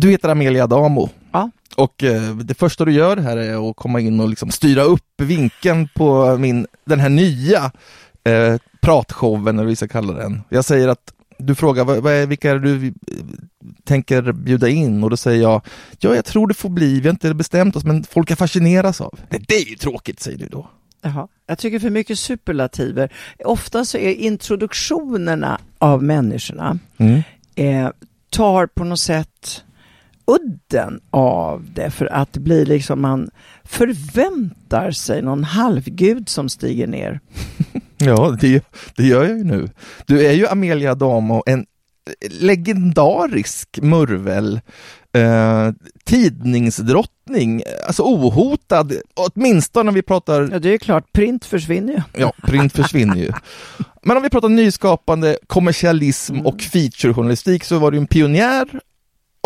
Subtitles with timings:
[0.00, 1.08] du heter Amelia Adamo.
[1.32, 1.50] Ja.
[1.76, 5.20] Och eh, det första du gör här är att komma in och liksom styra upp
[5.22, 7.70] vinkeln på min, den här nya
[8.24, 10.42] eh, pratshowen, eller vad vi ska kalla den.
[10.48, 12.92] Jag säger att du frågar vad, vad är, vilka är du eh,
[13.84, 15.62] tänker bjuda in och då säger jag
[15.98, 19.00] ja, jag tror det får bli, vi har inte bestämt oss, men folk kan fascineras
[19.00, 19.18] av.
[19.30, 20.70] Det, det är ju tråkigt, säger du då.
[21.02, 21.28] Jaha.
[21.46, 23.12] Jag tycker för mycket superlativer.
[23.44, 27.22] Ofta så är introduktionerna av människorna Mm.
[27.54, 27.90] eh,
[28.30, 29.64] tar på något sätt
[30.26, 33.30] udden av det för att det blir liksom man
[33.64, 37.20] förväntar sig någon halvgud som stiger ner.
[37.98, 38.64] Ja, det,
[38.96, 39.68] det gör jag ju nu.
[40.06, 41.66] Du är ju Amelia Adamo, en
[42.30, 44.60] legendarisk murvel,
[45.12, 45.72] eh,
[46.04, 52.00] tidningsdrottning, alltså ohotad, åtminstone när vi pratar Ja, det är klart, print försvinner ju.
[52.20, 53.32] Ja, print försvinner ju.
[54.02, 58.80] Men om vi pratar nyskapande, kommersialism och featurejournalistik så var du en pionjär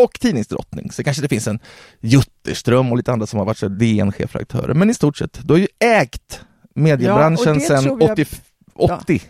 [0.05, 0.91] och tidningsdrottning.
[0.93, 1.59] Så kanske det finns en
[2.01, 4.75] Jutterström och lite andra som har varit DN-chefredaktörer.
[4.75, 6.41] Men i stort sett, du har ju ägt
[6.75, 8.27] mediebranschen Ja, sedan tror jag- 80,
[8.75, 9.23] 80.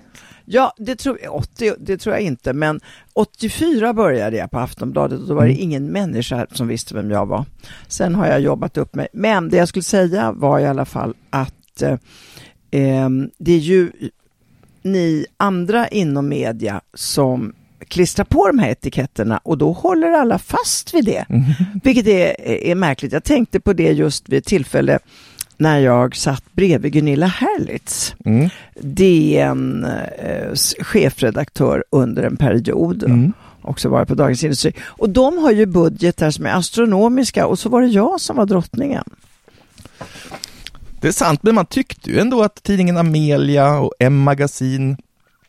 [0.44, 2.80] Ja, det tror, 80, det tror jag inte, men
[3.12, 5.62] 84 började jag på Aftonbladet och då var det Mm.
[5.62, 7.44] ingen människa som visste vem jag var.
[7.88, 9.08] Sen har jag jobbat upp mig.
[9.12, 11.98] Men det jag skulle säga var i alla fall att eh,
[12.70, 13.92] ehm, det är ju
[14.82, 17.54] ni andra inom media som
[17.88, 21.24] klistrar på de här etiketterna och då håller alla fast vid det.
[21.82, 23.12] Vilket är, är märkligt.
[23.12, 24.98] Jag tänkte på det just vid ett tillfälle
[25.56, 28.14] när jag satt bredvid Gunilla Herlitz.
[28.24, 28.48] Mm.
[28.80, 29.84] DN
[30.18, 33.02] eh, chefredaktör under en period.
[33.02, 33.32] Mm.
[33.62, 34.72] Också varit på Dagens Industri.
[34.82, 38.46] Och de har ju budgetar som är astronomiska och så var det jag som var
[38.46, 39.04] drottningen.
[41.00, 44.96] Det är sant, men man tyckte ju ändå att tidningen Amelia och M-magasin,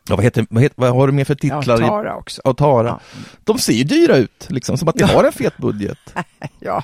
[0.09, 1.75] ja, vad, heter, vad, heter, vad har du mer för Ja, titlar?
[1.83, 2.41] i- Tara också.
[2.41, 2.87] och Tara.
[2.87, 2.99] Ja.
[3.43, 5.07] De ser ju dyra ut, liksom, som att de Ja.
[5.07, 5.97] har en fet budget.
[6.59, 6.83] Ja,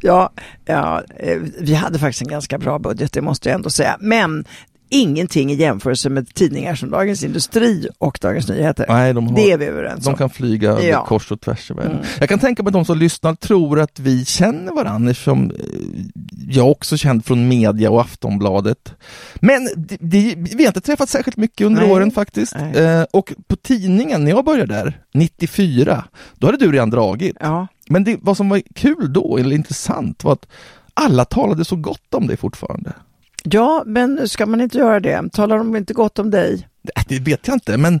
[0.00, 0.30] ja,
[0.64, 3.96] ja, eh, vi hade faktiskt en ganska bra budget, det måste jag ändå säga.
[4.00, 4.44] Men
[4.92, 8.86] ingenting i jämförelse med tidningar som Dagens Industri och Dagens Nyheter.
[8.88, 10.16] Nej, de har, Det är vi överens De om.
[10.16, 11.04] kan flyga Ja.
[11.04, 11.92] kors och tvärs i världen.
[11.92, 12.04] Mm.
[12.20, 15.56] Jag kan tänka mig att de som lyssnar tror att vi känner varandra eftersom eh,
[16.48, 18.94] jag också känd från media och Aftonbladet.
[19.34, 21.90] Men det, det, vi har inte träffat särskilt mycket under Nej.
[21.92, 22.54] åren faktiskt.
[22.74, 26.04] Eh, och på tidningen, när jag började där, 94,
[26.38, 27.36] då hade du redan dragit.
[27.40, 30.46] Ja, Men det, vad som var kul då, eller intressant, var att
[30.94, 32.92] alla talade så gott om dig fortfarande.
[33.44, 35.32] Ja, men ska man inte göra det?
[35.32, 36.68] Talar de inte gott om dig?
[36.82, 38.00] Nej, Det vet jag inte, men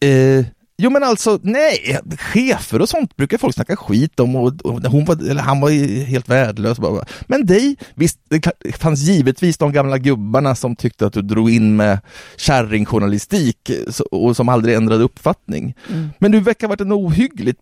[0.00, 0.46] eh,
[0.78, 5.04] Jo men alltså, nej, chefer och sånt brukar folk snacka skit om och, och hon
[5.04, 5.70] var, eller han var
[6.04, 6.78] helt värdelös.
[7.26, 11.76] Men dig, visst, det fanns givetvis de gamla gubbarna som tyckte att du drog in
[11.76, 11.98] med
[12.36, 13.70] kärringjournalistik
[14.10, 15.74] och som aldrig ändrade uppfattning.
[15.88, 16.08] Mm.
[16.18, 17.60] Men du verkar ha varit en ohyggligt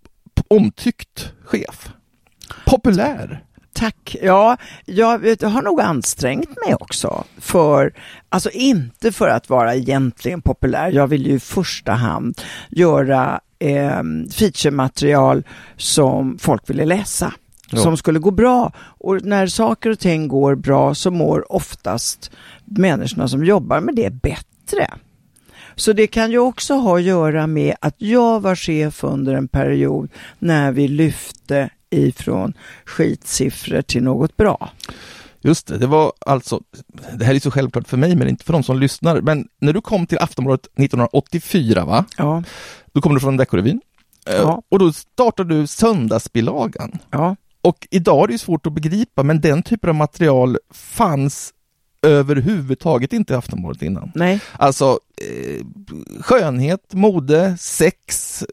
[0.49, 1.91] omtyckt chef.
[2.67, 3.45] Populär.
[3.73, 4.17] Tack.
[4.23, 7.25] Ja, jag vet, jag har nog ansträngt mig också.
[7.39, 7.93] För,
[8.29, 10.93] alltså inte för att vara egentligen populär.
[10.93, 15.43] Jag vill ju i första hand göra eh, featurematerial
[15.77, 17.33] som folk ville läsa.
[17.71, 17.79] Ja.
[17.79, 18.73] Som skulle gå bra.
[18.79, 22.31] Och när saker och ting går bra så mår oftast
[22.65, 24.91] människorna som jobbar med det bättre.
[25.75, 29.49] Så det kan ju också ha att göra med att jag var chef under en
[29.49, 30.09] period
[30.39, 32.53] när vi lyfte ifrån
[32.85, 34.71] skitsiffror till något bra.
[35.43, 36.61] Just det, det var alltså,
[37.15, 39.73] det här är så självklart för mig men inte för de som lyssnar, men när
[39.73, 42.05] du kom till Aftonbladet 1984 va?
[42.17, 42.43] Ja,
[42.93, 43.81] Då kom du från Veckorevyn.
[44.27, 44.63] Eh, Ja.
[44.69, 46.99] Och då startade du Söndagsbilagan.
[47.11, 51.53] ja, Och idag är det svårt att begripa, men den typen av material fanns
[52.03, 54.13] överhuvudtaget inte i Aftonbladet innan.
[54.15, 54.99] nej, Alltså
[55.31, 55.67] eh,
[56.21, 58.45] skönhet, mode, sex,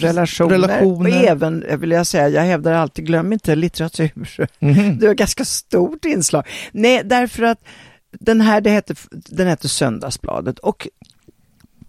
[0.00, 0.50] relationer.
[0.50, 1.10] Relationer.
[1.10, 4.48] Och även, vill jag säga, jag hävdar alltid, glöm inte litteratur.
[4.58, 4.98] mhm.
[4.98, 6.46] Det var ett ganska stort inslag.
[6.72, 7.58] Nej, därför att
[8.20, 10.88] den här, det hette, den hette Söndagsbladet och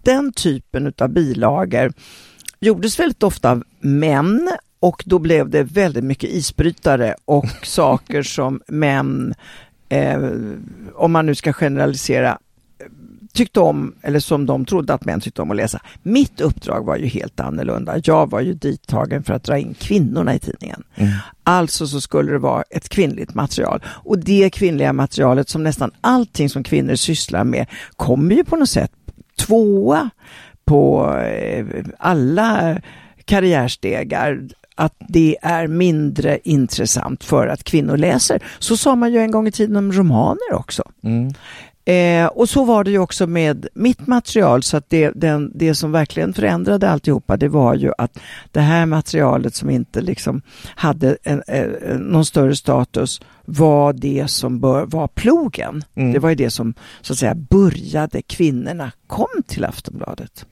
[0.02, 1.92] den typen av bilagor
[2.60, 4.50] gjordes väldigt ofta av män
[4.80, 9.34] och då blev det väldigt mycket isbrytare och saker som män,
[9.88, 10.30] eh,
[10.94, 12.38] om man nu ska generalisera,
[13.32, 15.80] tyckte om, eller som de trodde att män tyckte om att läsa.
[16.02, 18.00] Mitt uppdrag var ju helt annorlunda.
[18.04, 20.82] Jag var ju dittagen för att dra in kvinnorna i tidningen.
[20.94, 21.12] Mm.
[21.44, 23.82] Alltså så skulle det vara ett kvinnligt material.
[23.86, 27.66] Och det kvinnliga materialet som nästan allting som kvinnor sysslar med
[27.96, 28.92] kommer ju på något sätt
[29.38, 30.10] tvåa
[30.64, 31.66] på eh,
[31.98, 32.80] alla
[33.24, 34.40] karriärstegar.
[34.74, 38.42] Att det är mindre intressant för att kvinnor läser.
[38.58, 40.82] Så sa man ju en gång i tiden om romaner också.
[41.02, 41.32] Mm.
[41.88, 45.74] Eh, och så var det ju också med mitt material, så att det, den, det
[45.74, 48.18] som verkligen förändrade alltihopa, det var ju att
[48.52, 50.42] det här materialet som inte liksom
[50.74, 55.84] hade en, en, någon större status var det som bör, var plogen.
[55.94, 56.12] Mm.
[56.12, 60.46] Det var ju det som så att säga började kvinnorna kom till Aftonbladet.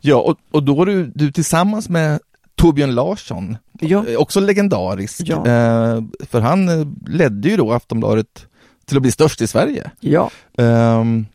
[0.00, 2.20] Ja, och, och då var du, du tillsammans med
[2.54, 4.04] Torbjörn Larsson, Ja.
[4.08, 5.36] eh, också legendarisk, Ja.
[5.36, 8.46] eh, för han eh, ledde ju då Aftonbladet
[8.86, 9.90] till att bli störst i Sverige.
[10.00, 11.26] Ja, Ehm,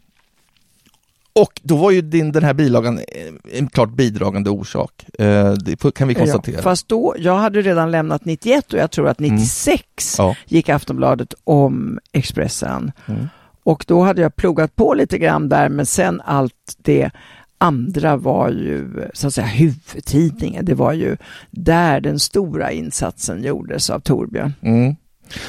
[1.34, 3.04] och då var ju din, den här bilagan eh,
[3.60, 6.56] en klart bidragande orsak, eh, det kan vi konstatera.
[6.56, 6.62] ja.
[6.62, 9.84] Fast då, jag hade redan lämnat 91 och jag tror att 96
[10.18, 10.36] Ja.
[10.46, 12.92] gick Aftonbladet om Expressen.
[13.06, 13.28] Mm.
[13.64, 17.12] Och då hade jag plogat på lite grann där, men sen allt det
[17.58, 20.66] andra var ju så att säga huvudtidningen.
[20.66, 21.18] Det var ju
[21.52, 24.54] där den stora insatsen gjordes av Torbjörn.
[24.62, 24.96] Mm.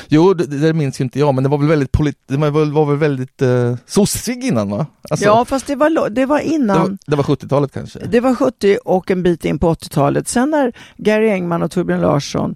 [0.08, 2.50] Jo, det, det minns ju inte jag, men det var väl väldigt, polit, det var,
[2.72, 4.86] var väl väldigt eh, sossig innan va?
[5.10, 6.78] Alltså, ja, fast det var, det var det innan.
[6.80, 7.98] var, det var 70-talet kanske?
[7.98, 10.28] Det var 70 och en bit in på 80-talet.
[10.28, 12.54] Sen när Gary Engman och Torbjörn Larsson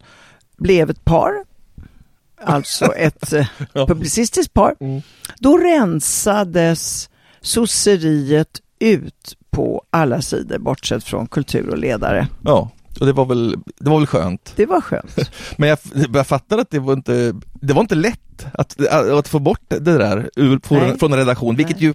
[0.58, 1.32] blev ett par,
[2.44, 3.86] alltså ett eh, Ja.
[3.86, 5.02] publicistiskt par, Mm.
[5.38, 7.08] då rensades
[7.40, 12.28] sosseriet ut på alla sidor bortsett från kultur och ledare.
[12.44, 14.52] Ja, och det var väl, det var väl skönt.
[14.56, 15.16] Det var skönt.
[15.56, 15.78] Men jag,
[16.14, 19.98] jag fattar att det var inte, det var inte lätt att, att få bort det
[19.98, 20.60] där ur,
[20.98, 21.94] från, en redaktion, vilket ju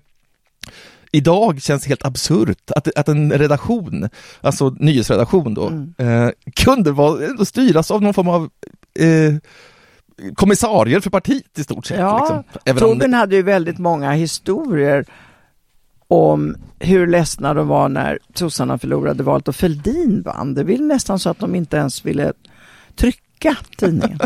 [1.12, 4.10] idag känns helt absurt att, att en redaktion,
[4.42, 5.94] alltså nyhetsredaktion då, Mm.
[5.98, 8.50] eh, kunde vara, styras av någon form av
[9.00, 9.36] eh,
[10.36, 12.00] kommissarier för partiet i stort sett.
[12.00, 12.62] Ja, liksom.
[12.66, 15.06] Även Torbjörn hade ju väldigt många historier
[16.08, 20.54] om hur ledsna de var när sossarna förlorade valet och Fälldin vann.
[20.54, 22.34] Det var nästan så att de inte ens ville
[22.96, 24.20] trycka tidningen.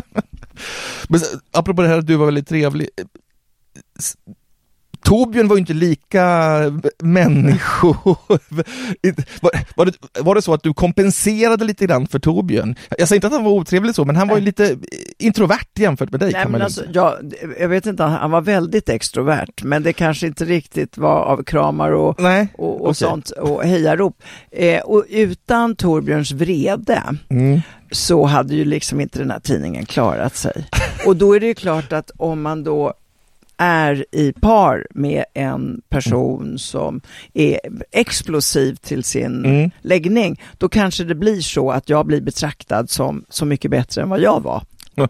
[1.09, 2.89] Men apropå det här att du var väldigt trevlig.
[2.97, 3.05] Eh,
[5.03, 6.57] Torbjörn var ju inte lika
[7.03, 7.95] människo...
[9.41, 12.75] var, var, det, var det så att du kompenserade lite grann för Torbjörn?
[12.97, 14.77] Jag säger inte att han var otrevlig så, men han var ju lite
[15.19, 16.31] introvert jämfört med dig.
[16.33, 16.91] Nej, men alltså, säga.
[16.93, 21.43] jag, jag vet inte, han var väldigt extrovert, men det kanske inte riktigt var av
[21.43, 22.95] kramar och, Nej, och, och okej.
[22.95, 24.23] sånt och hejarop.
[24.51, 27.61] Eh, och utan Torbjörns vrede Mm.
[27.91, 30.67] så hade ju liksom inte den här tidningen klarat sig.
[31.05, 32.93] Och då är det ju klart att om man då
[33.61, 37.01] är i par med en person som
[37.33, 37.59] är
[37.91, 39.71] explosiv till sin Mm.
[39.81, 44.09] läggning, då kanske det blir så att jag blir betraktad som så mycket bättre än
[44.09, 44.63] vad jag var.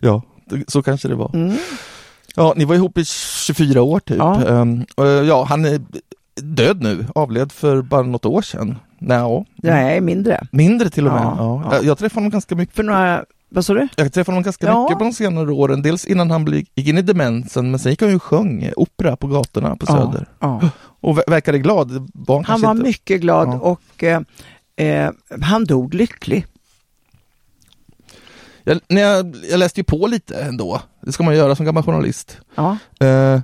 [0.00, 0.22] Ja,
[0.68, 1.30] så kanske det var.
[1.34, 1.56] Mm.
[2.36, 4.18] Ja, ni var ihop i 24 år typ.
[4.18, 4.66] Ja.
[4.96, 5.80] Och, ja, han är
[6.42, 8.76] död nu, avled för bara något år sedan.
[8.98, 9.44] Nej.
[9.56, 10.46] Jag är mindre.
[10.52, 11.22] Mindre till och med.
[11.22, 11.62] Ja, Ja.
[11.70, 11.76] ja.
[11.76, 13.88] Jag, jag träffade honom ganska mycket För några, vad sa du?
[13.96, 14.82] Jag träffade honom ganska Ja.
[14.82, 17.90] mycket på de senare åren, dels innan han blev- gick in i demensen, men sen
[17.92, 20.26] gick han ju och sjöng opera på gatorna på Söder.
[20.38, 20.70] Ja, ja.
[21.00, 22.10] Och ver- verkade glad.
[22.14, 22.82] Var han var inte.
[22.82, 24.20] mycket glad och eh,
[24.76, 25.10] eh,
[25.40, 26.46] han dog lycklig.
[28.64, 31.82] Jag, när jag, jag läste ju på lite ändå, det ska man göra som gammal
[31.82, 32.38] journalist.
[32.54, 32.76] Ja.
[33.00, 33.40] Eh,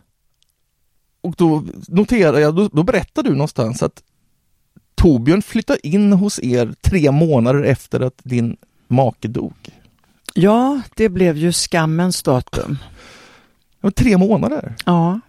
[1.20, 4.02] och då noterade jag, då, då berättade du någonstans att
[4.94, 8.56] Torbjörn flyttade in hos er tre månader efter att din
[8.88, 9.54] make dog.
[10.42, 12.78] Ja, det blev ju skammens datum.
[13.80, 14.74] Det var tre månader.
[14.86, 15.20] Ja,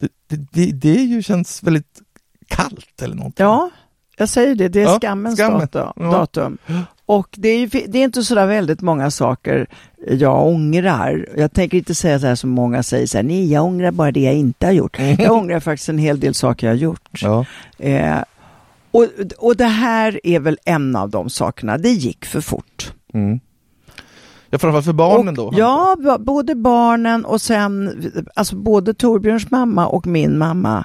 [0.00, 2.00] Det, det, det, det ju känns väldigt
[2.48, 3.44] kallt eller någonting.
[3.44, 3.70] ja
[4.16, 5.68] jag säger det, det är Ja, skammens skammen.
[5.96, 6.58] datum.
[6.66, 6.82] Ja.
[7.06, 9.66] Och det är, ju, det är inte så där väldigt många saker
[10.10, 11.28] jag ångrar.
[11.36, 14.12] Jag tänker inte säga så här som många säger, så här, nej jag ångrar bara
[14.12, 14.98] det jag inte har gjort.
[15.18, 17.08] Jag ångrar faktiskt en hel del saker jag har gjort.
[17.22, 17.44] Ja.
[17.78, 18.18] Eh,
[18.90, 19.06] och,
[19.38, 22.92] och det här är väl en av de sakerna, det gick för fort.
[23.14, 23.40] Mm.
[24.50, 25.58] Ja, framförallt för barnen och, då?
[25.58, 28.02] Ja, både barnen och sen,
[28.34, 30.84] alltså både Torbjörns mamma och min mamma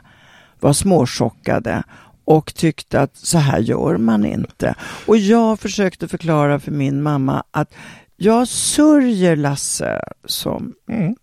[0.60, 1.84] var småchockade
[2.26, 4.76] och tyckte att så här gör man inte.
[5.08, 7.74] Och jag försökte förklara för min mamma att
[8.18, 11.16] jag sörjer Lasse, som Mm.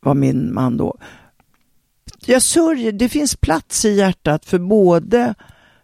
[0.00, 0.98] var min man då.
[2.26, 5.34] Jag sörjer, det finns plats i hjärtat för både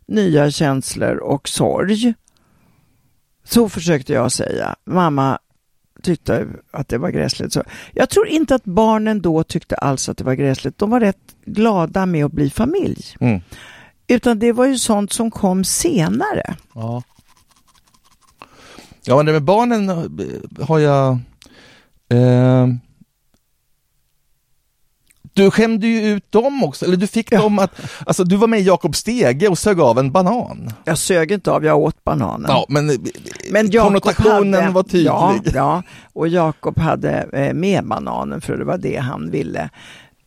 [0.06, 2.14] nya känslor och sorg.
[3.44, 4.76] Så försökte jag säga.
[4.84, 5.38] Mamma
[6.02, 7.52] tyckte att det var gräsligt.
[7.52, 10.78] Så jag tror inte att barnen då tyckte alls att det var gräsligt.
[10.78, 13.04] De var rätt glada med att bli familj.
[13.20, 13.40] Mm.
[14.06, 16.56] Utan det var ju sånt som kom senare.
[16.74, 17.02] Ja.
[19.04, 19.96] Ja, men det med barnen eh,
[20.66, 21.18] har jag...
[22.08, 22.66] Eh,
[25.34, 27.40] du skämde ju ut dem också, eller du fick Ja.
[27.42, 27.70] dem att...
[28.06, 30.72] Alltså du var med i Jakob Stege och sög av en banan.
[30.84, 32.46] Jag sög inte av, jag åt bananen.
[32.48, 32.96] Ja, men, eh,
[33.50, 35.06] Men konnotationen hade, var tydlig.
[35.06, 39.70] Ja, ja och Jakob hade eh, med bananen för det var det han ville.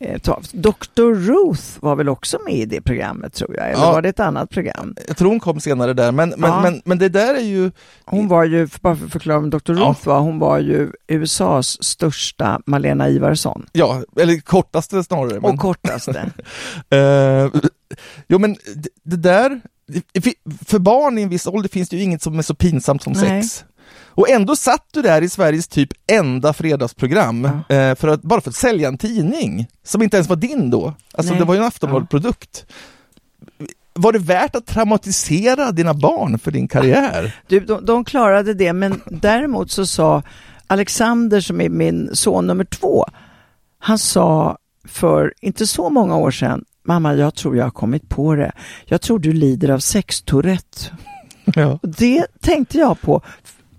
[0.05, 0.19] Eh,
[0.51, 1.13] Dr.
[1.13, 3.91] Ruth var väl också med i det programmet tror jag, eller Ja.
[3.91, 4.95] var det ett annat program?
[5.07, 6.62] Jag tror hon kom senare där, men, men, Ja.
[6.62, 7.71] men, men det där är ju...
[8.05, 9.57] Hon var ju, bara för att förklara om Dr.
[9.65, 9.74] Ja.
[9.89, 13.65] Ruth var, hon var ju USAs största Malena Ivarsson.
[13.71, 15.39] Ja, eller kortaste snarare.
[15.39, 16.31] Men, Och kortaste.
[16.89, 17.50] Eh,
[18.27, 19.62] jo men det, det där,
[20.65, 23.13] för barn i en viss ålder finns det ju inget som är så pinsamt som
[23.13, 23.43] Nej.
[23.43, 23.65] sex.
[24.15, 28.50] Och ändå satt du där i Sveriges typ enda fredagsprogram eh, för att, bara för
[28.50, 30.93] att sälja en tidning som inte ens var din då.
[31.13, 31.39] Alltså Nej.
[31.39, 32.65] det var ju en Aftonbladet-produkt.
[33.93, 37.36] Var det värt att traumatisera dina barn för din karriär?
[37.48, 40.24] Du, de, de klarade det, men däremot så sa
[40.67, 43.05] Alexander, som är min son nummer två,
[43.79, 44.57] han sa
[44.88, 48.51] för inte så många år sedan, mamma jag tror jag har kommit på det.
[48.86, 50.91] Jag tror du lider av sextourette.
[51.45, 51.79] Ja.
[51.81, 53.22] Det tänkte jag på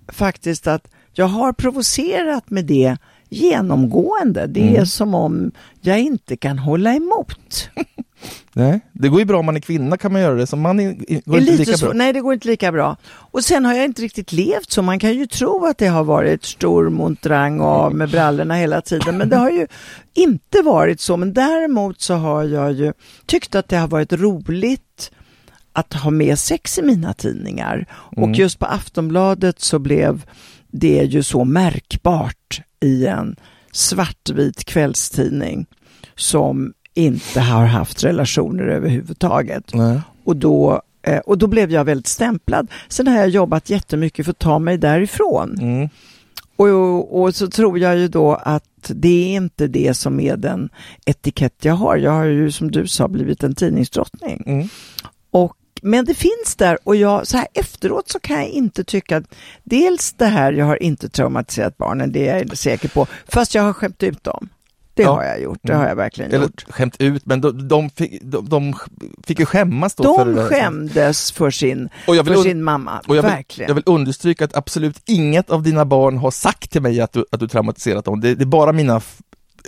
[0.09, 2.97] faktiskt att jag har provocerat med det
[3.29, 4.47] genomgående.
[4.47, 4.87] Det är Mm.
[4.87, 7.69] som om jag inte kan hålla emot.
[8.53, 10.81] Nej, det går ju bra om man är kvinna kan man göra det, som man
[10.81, 10.93] är,
[11.25, 11.93] går är inte lika bra.
[11.93, 12.97] nej, det går inte lika bra.
[13.09, 14.83] Och sen har jag inte riktigt levt så.
[14.83, 18.55] Man kan ju tro att det har varit sturm und drang och av med brallorna
[18.55, 19.67] hela tiden, men det har ju
[20.15, 21.17] inte varit så.
[21.17, 22.93] Men däremot så har jag ju
[23.27, 25.11] tyckt att det har varit roligt
[25.77, 27.87] att ha med sex i mina tidningar.
[28.17, 28.31] Mm.
[28.31, 30.25] Och just på Aftonbladet så blev
[30.71, 33.37] det ju så märkbart i en
[33.73, 35.67] svartvit kvällstidning
[36.15, 39.75] som inte har haft relationer överhuvudtaget.
[39.75, 40.01] Nej.
[40.25, 42.71] Och då, eh, och då blev jag väldigt stämplad.
[42.89, 45.57] Sen har jag jobbat jättemycket för att ta mig därifrån.
[45.61, 45.89] Mm.
[46.57, 50.37] Och, och, och så tror jag ju då att det är inte det som är
[50.37, 50.69] den
[51.05, 51.97] etikett jag har.
[51.97, 54.43] Jag har ju som du sa blivit en tidningsdrottning.
[54.47, 54.69] Mm.
[55.87, 59.25] Men det finns där och jag, så här efteråt så kan jag inte tycka att
[59.65, 63.63] dels det här, jag har inte traumatiserat barnen, det är jag säker på, fast jag
[63.63, 64.49] har skämt ut dem.
[64.95, 65.15] Det Ja.
[65.15, 65.81] har jag gjort, det Mm.
[65.83, 66.65] har jag verkligen Eller gjort.
[66.69, 68.75] skämt ut, men de, de, fick, de, de
[69.27, 70.49] fick ju skämmas då för det De där.
[70.49, 73.69] skämdes för sin, vill, för sin mamma, jag vill, verkligen.
[73.69, 77.25] jag vill understryka att absolut inget av dina barn har sagt till mig att du,
[77.31, 78.21] att du traumatiserat dem.
[78.21, 79.01] Det, det är bara mina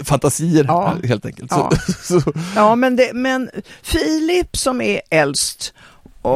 [0.05, 0.95] fantasier Ja.
[1.05, 1.51] helt enkelt.
[1.51, 1.71] Ja.
[2.03, 3.51] Så, så, Ja, men, det, men
[3.83, 5.75] Filip som är äldst,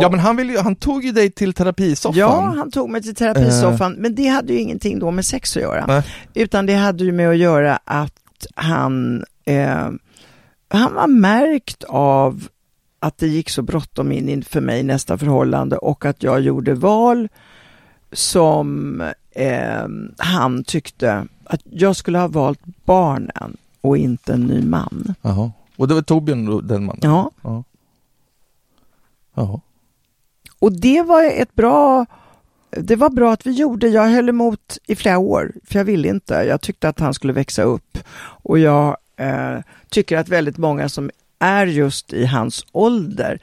[0.03, 2.19] ja men han, vill ju, han tog ju dig till terapisoffan.
[2.19, 5.63] Ja, han tog mig till terapisoffan, men det hade ju ingenting då med sex att
[5.63, 5.81] göra.
[5.81, 5.87] Eh.
[5.87, 6.03] Nej.
[6.35, 9.89] Utan det hade ju med att göra att han, eh,
[10.69, 12.49] han var märkt av
[13.01, 17.29] att det gick så bråttom in för mig nästa förhållande och att jag gjorde val
[18.13, 19.87] som eh,
[20.19, 25.15] han tyckte att jag skulle ha valt barnen och inte en ny man.
[25.23, 25.53] Jaha.
[25.77, 27.01] Och det var Torbjörn den mannen?
[27.03, 27.65] Ja, Ja.
[29.35, 29.61] Jaha
[30.63, 32.07] och det var ett bra
[32.71, 33.89] det var bra att vi gjorde.
[33.89, 36.35] Jag höll emot i flera år, för jag ville inte.
[36.35, 37.99] Jag tyckte att han skulle växa upp.
[38.19, 43.39] Och jag eh, tycker att väldigt många som är just i hans ålder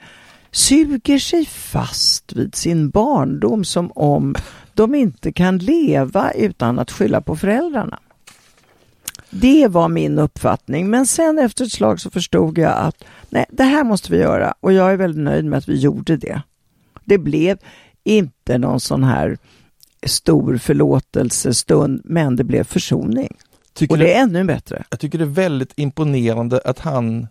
[0.50, 4.34] suger sig fast vid sin barndom som om
[4.74, 7.98] de inte kan leva utan att skylla på föräldrarna.
[9.30, 13.64] Det var min uppfattning, men sen efter ett slag så förstod jag att nej, det
[13.64, 16.42] här måste vi göra och jag är väldigt nöjd med att vi gjorde det.
[17.10, 17.58] Det blev
[18.04, 19.38] inte någon sån här
[20.06, 23.36] stor förlåtelsestund, men det blev försoning.
[23.74, 24.84] Tycker Och det är ännu bättre.
[24.90, 27.26] jag tycker det är väldigt imponerande att han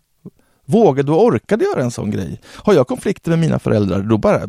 [0.66, 2.42] vågade och orkade göra en sån grej.
[2.46, 4.42] Har jag konflikter med mina föräldrar, då bara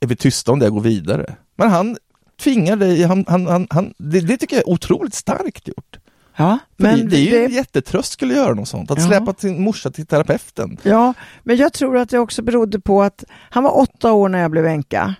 [0.00, 1.36] är vi tysta om det och går vidare.
[1.56, 1.96] Men han
[2.40, 5.98] tvingar dig, han, han, han, han, det, det tycker jag är otroligt starkt gjort.
[6.36, 9.06] Ja, men det, det är ju det- en jättetröskel att göra något sånt, att Ja.
[9.06, 10.76] släppa sin morsa till terapeuten.
[10.82, 14.38] Ja, men jag tror att det också berodde på att han var åtta år när
[14.38, 15.14] jag blev änka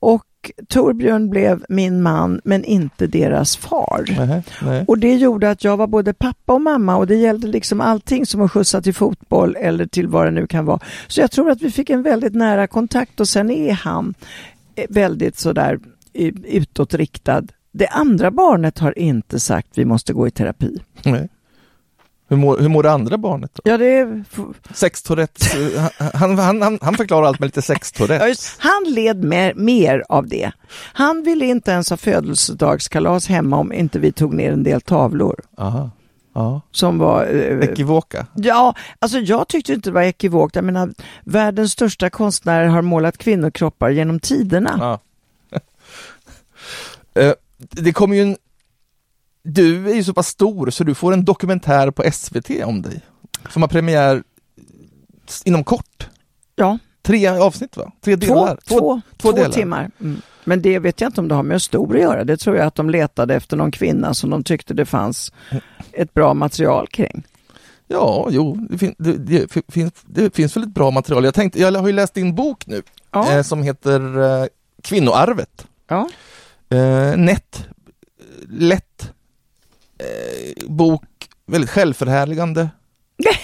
[0.00, 0.24] och
[0.68, 4.04] Torbjörn blev min man men inte deras far.
[4.26, 4.84] Nej, nej.
[4.88, 8.26] Och det gjorde att jag var både pappa och mamma och det gällde liksom allting
[8.26, 10.80] som att skjutsa till fotboll eller till vad det nu kan vara.
[11.08, 14.14] Så jag tror att vi fick en väldigt nära kontakt och sen är han
[14.74, 15.78] eh, väldigt sådär
[16.14, 17.42] eh, utåtriktad.
[17.78, 20.78] Det andra barnet har inte sagt vi måste gå i terapi.
[21.02, 21.28] nej.
[22.30, 23.62] Hur, mår, hur mår det andra barnet då?
[23.64, 24.24] Ja, det är,
[24.74, 25.44] Sextourette,
[26.14, 27.62] han, han, han, han förklarar allt med lite
[28.28, 30.52] just- Han led mer, mer av det.
[30.92, 35.40] Han ville inte ens ha födelsedagskalas hemma om inte vi tog ner en del tavlor
[35.58, 35.90] Aha.
[36.34, 36.60] Ja.
[36.70, 37.24] som var...
[37.26, 38.26] eh, Ekivoka.
[38.34, 40.54] Ja, alltså jag tyckte inte det var ekivokt.
[40.56, 40.90] Jag menar,
[41.24, 44.76] världens största konstnärer har målat kvinnokroppar genom tiderna.
[44.80, 45.00] Ja.
[47.14, 48.36] Eh, det kommer ju en...
[49.42, 53.00] Du är ju så pass stor så du får en dokumentär på SVT om dig.
[53.50, 54.22] Som har premiär
[55.44, 56.08] inom kort.
[56.56, 57.92] Ja, Tre avsnitt va?
[58.04, 58.58] Tre två, delar?
[58.68, 59.50] två, två, två delar.
[59.50, 59.90] timmar.
[60.00, 60.20] Mm.
[60.44, 62.24] Men det vet jag inte om det har med stor att göra.
[62.24, 65.32] Det tror jag att de letade efter någon kvinna som de tyckte det fanns
[65.92, 67.26] ett bra material kring.
[67.86, 71.24] Ja, jo, det, fin det, det, finns, det finns väl ett bra material.
[71.24, 73.32] Jag, tänkte, jag har ju läst din bok nu Ja.
[73.36, 74.46] eh, som heter eh,
[74.82, 75.66] Kvinnoarvet.
[75.88, 76.08] ja.
[76.70, 77.66] Eh, nätt,
[78.48, 79.12] lätt
[79.98, 81.04] eh, bok,
[81.46, 82.70] väldigt självförhärligande.
[83.16, 83.34] Nej,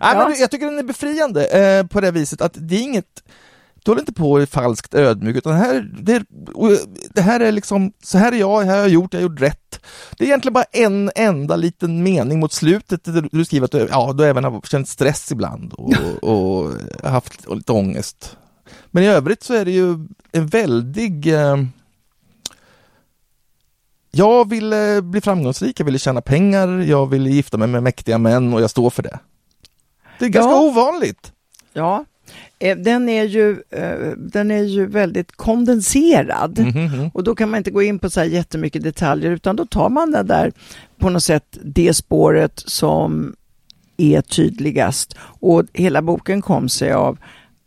[0.00, 0.28] Ja.
[0.28, 3.22] men jag tycker den är befriande eh, på det viset att det är inget
[3.84, 6.24] du håller inte på och är falskt ödmjuk utan här, det,
[6.54, 6.70] och
[7.14, 9.40] det här är liksom, så här är jag, här har jag gjort, jag har gjort
[9.40, 9.80] rätt.
[10.18, 13.88] Det är egentligen bara en enda liten mening mot slutet där du skriver att du,
[13.90, 16.72] ja, du även har känt stress ibland och, och
[17.04, 18.36] haft lite ångest.
[18.86, 19.98] Men i övrigt så är det ju
[20.32, 21.56] en väldig eh,
[24.10, 28.54] jag ville bli framgångsrik, jag ville tjäna pengar, jag ville gifta mig med mäktiga män
[28.54, 29.18] och jag står för det.
[30.18, 30.60] Det är ganska Ja.
[30.60, 31.32] ovanligt.
[31.72, 32.04] ja.
[32.58, 36.58] Eh, Den är, ju, eh, den är ju väldigt kondenserad.
[36.58, 37.10] Mhm.
[37.14, 39.88] Och då kan man inte gå in på så här jättemycket detaljer utan då tar
[39.88, 40.52] man det där
[40.98, 43.36] på något sätt, det spåret som
[43.96, 45.14] är tydligast.
[45.20, 47.18] Och hela boken kom sig av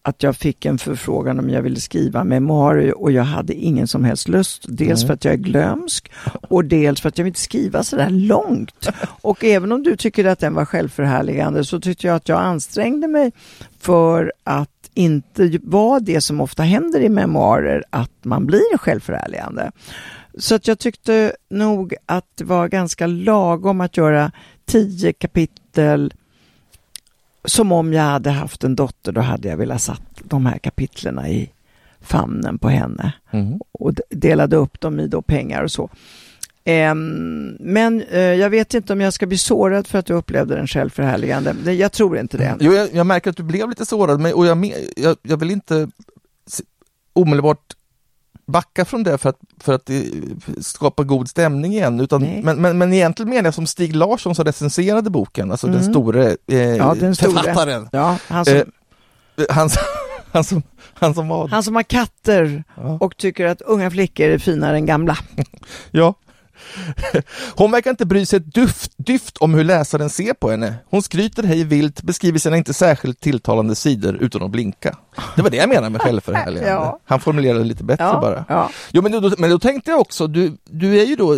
[0.05, 4.03] att jag fick en förfrågan om jag ville skriva memoarer och jag hade ingen som
[4.03, 4.65] helst lust.
[4.67, 5.07] Dels Mm.
[5.07, 6.11] för att jag är glömsk
[6.49, 8.89] och dels för att jag vill inte skriva så där långt.
[9.21, 13.07] Och även om du tycker att den var självförhärligande så tyckte jag att jag ansträngde
[13.07, 13.31] mig
[13.79, 19.71] för att inte vara det som ofta händer i memoarer, att man blir självförhärligande.
[20.37, 24.31] Så att jag tyckte nog att det var ganska lagom att göra
[24.65, 26.13] tio kapitel
[27.45, 31.29] som om jag hade haft en dotter, då hade jag velat satt de här kapitlerna
[31.29, 31.51] i
[32.01, 33.59] famnen på henne Mhm.
[33.71, 35.89] och delade upp dem i då pengar och så.
[36.65, 40.55] Ehm, men eh, jag vet inte om jag ska bli sårad för att du upplevde
[40.55, 41.73] den självförhärligande.
[41.73, 42.55] Jag tror inte det.
[42.59, 45.51] Jo, jag, jag märker att du blev lite sårad, men, och jag, jag, jag vill
[45.51, 45.87] inte
[47.13, 47.73] omedelbart
[48.45, 50.01] backa från det för att, för att eh,
[50.61, 51.99] skapa god stämning igen.
[51.99, 52.41] Utan, Nej.
[52.43, 55.93] men, men, men egentligen menar jag som Stig Larsson som recenserade boken, alltså den Mm.
[55.93, 57.31] store eh, Ja, den store.
[57.31, 57.89] författaren.
[57.91, 58.63] Ja, han, som, Eh,
[59.49, 59.69] Han,
[60.31, 60.61] han, som,
[60.93, 61.47] han som var...
[61.47, 62.97] han som har katter Ja.
[63.01, 65.17] och tycker att unga flickor är finare än gamla.
[65.91, 66.13] Ja.
[67.55, 70.75] Hon verkar inte bry sig ett dyft, dyft om hur läsaren ser på henne.
[70.89, 74.97] Hon skryter hej vilt, beskriver sina inte särskilt tilltalande sidor utan att blinka.
[75.35, 76.69] Det var det jag menade med självförhärligande.
[76.73, 76.99] Ja.
[77.05, 78.45] Han formulerade det lite bättre Ja, bara.
[78.49, 78.69] ja.
[78.91, 81.37] Jo, men, då, men då tänkte jag också, du, du är ju då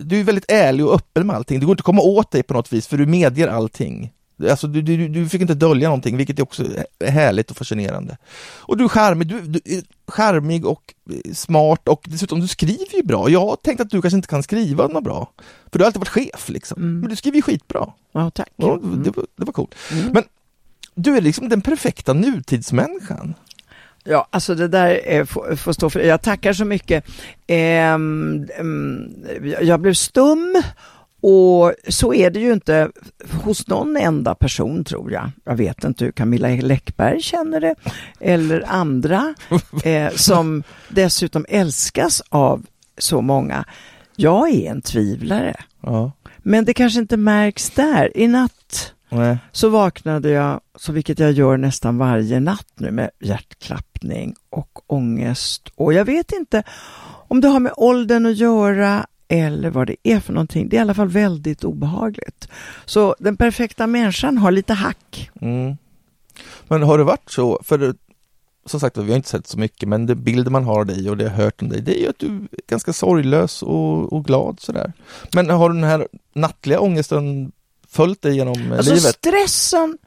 [0.00, 1.60] du är väldigt ärlig och öppen med allting.
[1.60, 4.12] Det går inte att komma åt dig på något vis för du medger allting.
[4.50, 6.64] Alltså, du, du, du fick inte dölja någonting, vilket är också
[6.98, 8.16] är härligt och fascinerande.
[8.60, 12.96] Och du är charmig, du, du är charmig och eh, smart och dessutom du skriver
[12.96, 13.30] ju bra.
[13.30, 15.30] Jag tänkte att du kanske inte kan skriva något bra,
[15.72, 16.82] för du har alltid varit chef liksom.
[16.82, 17.00] Mm.
[17.00, 17.92] Men du skriver ju skitbra.
[18.12, 18.48] Ja, tack.
[18.56, 19.74] Ja, det, var, det var coolt.
[19.92, 20.12] Mm.
[20.12, 20.24] Men
[20.94, 23.34] du är liksom den perfekta nutidsmänniskan.
[24.04, 27.04] Ja, alltså det där eh, får, får stå för Jag tackar så mycket.
[27.46, 28.46] Ehm,
[29.60, 30.62] jag blev stum
[31.28, 32.90] och så är det ju inte
[33.44, 35.30] hos någon enda person tror jag.
[35.44, 37.74] Jag vet inte hur Camilla Läckberg känner det
[38.20, 39.34] eller andra
[39.84, 42.66] eh, som dessutom älskas av
[42.98, 43.64] så många.
[44.16, 46.12] Jag är en tvivlare, Ja.
[46.38, 48.16] men det kanske inte märks där.
[48.18, 49.38] I natt Nej.
[49.52, 55.68] så vaknade jag, så vilket jag gör nästan varje natt nu med hjärtklappning och ångest.
[55.74, 56.62] Och jag vet inte
[57.28, 60.68] om det har med åldern att göra eller vad det är för någonting.
[60.68, 62.48] Det är i alla fall väldigt obehagligt.
[62.84, 65.30] Så den perfekta människan har lite hack.
[65.40, 65.76] Mm.
[66.68, 67.94] Men har det varit så, för
[68.66, 71.10] som sagt vi har inte sett så mycket, men det bilder man har av dig
[71.10, 74.12] och det jag hört om dig, det är ju att du är ganska sorglös och,
[74.12, 74.92] och glad sådär.
[75.34, 77.52] Men har den här nattliga ångesten
[77.88, 79.14] följt dig genom eh, Alltså livet?
[79.14, 79.98] stressen,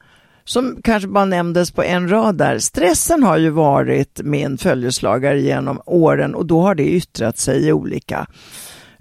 [0.43, 5.81] som kanske bara nämndes på en rad där, stressen har ju varit min följeslagare genom
[5.85, 8.27] åren och då har det yttrat sig i olika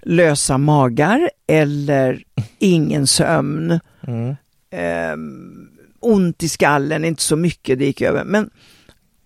[0.01, 2.23] lösa magar eller
[2.59, 4.35] ingen sömn, Mm.
[4.71, 5.67] ehm,
[5.99, 8.23] ont i skallen, inte så mycket, det gick över.
[8.23, 8.49] Men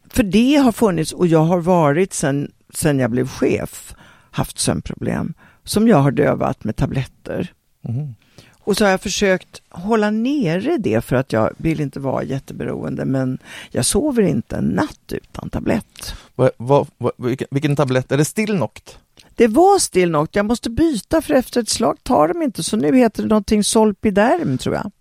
[0.09, 3.95] för det har funnits och jag har varit sen, sen jag blev chef,
[4.31, 5.33] haft sömnproblem
[5.63, 7.53] som jag har dövat med tabletter.
[7.87, 8.15] Mm.
[8.59, 13.05] Och så har jag försökt hålla nere det för att jag vill inte vara jätteberoende
[13.05, 13.37] men
[13.71, 16.15] jag sover inte en natt utan tablett.
[16.35, 18.11] Vad, vad, vad, vilken, vilken tablett?
[18.11, 18.99] Är det Stillnoct?
[19.35, 22.95] Det var Stillnoct, jag måste byta för efter ett slag tar de inte så nu
[22.97, 24.91] heter det någonting Solpiderm tror jag.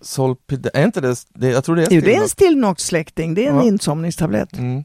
[0.00, 2.80] Solpid, är inte det, det jag tror det är Jo, det är en Stillnoct.
[2.80, 3.62] Stillnoct-släkting, det är en Ja.
[3.64, 4.52] insomningstablett.
[4.58, 4.84] Mm.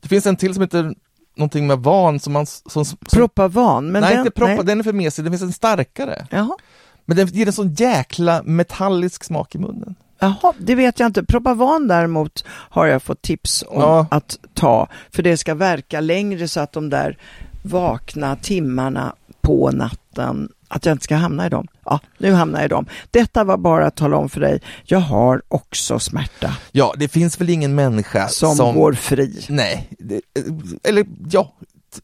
[0.00, 0.94] Det finns en till som heter
[1.36, 4.18] någonting med van som man som, som Propavan, men Nej, den...
[4.20, 6.26] inte proppa, den är för mesig, det finns en starkare.
[6.30, 6.56] Jaha.
[7.04, 9.94] Men den ger en sån jäkla metallisk smak i munnen.
[10.18, 11.24] Jaha, det vet jag inte.
[11.24, 14.06] Propavan däremot har jag fått tips om Ja.
[14.10, 17.18] att ta, för det ska verka längre så att de där
[17.68, 21.66] vakna timmarna på natten Att jag inte ska hamna i dem.
[21.84, 22.86] Ja, nu hamnar jag i dem.
[23.10, 27.40] Detta var bara att tala om för dig, jag har också smärta Ja, det finns
[27.40, 29.46] väl ingen människa som, som, går fri.
[29.48, 30.20] Nej, det,
[30.82, 31.54] eller ja,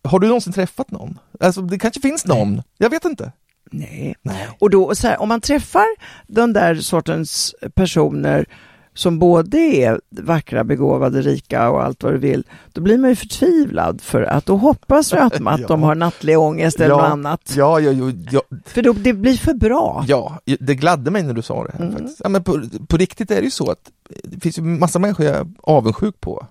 [0.05, 1.19] har du någonsin träffat någon?
[1.41, 3.33] Alltså det kanske finns någon, jag vet inte.
[3.73, 4.15] Nej.
[4.23, 4.49] Nej.
[4.59, 5.87] Och då, här, om man träffar
[6.27, 8.47] den där sortens personer
[8.95, 13.17] som både är vackra, begåvade, rika och allt vad du vill, då blir man ju
[13.17, 15.67] förtvivlad för att då hoppas du att, att Ja.
[15.69, 17.53] de har nattlig ångest eller något annat.
[17.57, 20.05] Ja, ja, ja, ja, För då, det blir för bra.
[20.09, 21.93] ja, det gladde mig när du sa det här Mm.
[21.93, 22.21] faktiskt.
[22.25, 23.91] Ja, men på, på riktigt är det ju så att
[24.25, 26.47] det finns ju massa människor jag är avundsjuk på,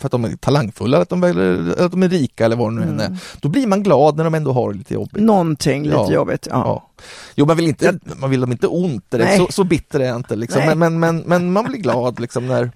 [0.00, 2.76] för att de är talangfulla, att de, eller att de är rika eller vad det
[2.76, 3.00] nu Mm.
[3.00, 3.18] är.
[3.40, 5.22] Då blir man glad när de ändå har det lite jobbigt.
[5.22, 6.12] Någonting lite Ja.
[6.12, 6.48] jobbigt.
[6.50, 6.88] Ja.
[7.34, 10.16] Jo, man vill, inte, man vill dem inte ont direkt, så, så bitter är jag
[10.16, 10.62] inte liksom.
[10.66, 12.70] Men, men, men, men man blir glad liksom när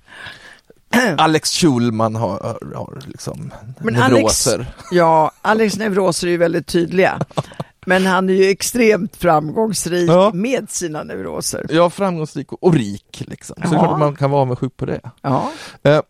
[1.16, 2.38] Alex Schulman har,
[2.74, 4.66] har, liksom Men neuroser.
[4.90, 7.20] Ja, Alex neuroser är ju väldigt tydliga.
[7.87, 10.30] Men han är ju extremt framgångsrik Ja.
[10.35, 11.66] med sina neuroser.
[11.70, 13.56] Ja, framgångsrik och, och rik liksom.
[13.68, 13.96] Så Ja.
[13.96, 15.00] man kan vara avundsjuk på det.
[15.22, 15.50] Ja.
[15.83, 16.00] Eh,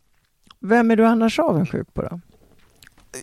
[0.61, 2.21] Vem är du annars avundsjuk på då?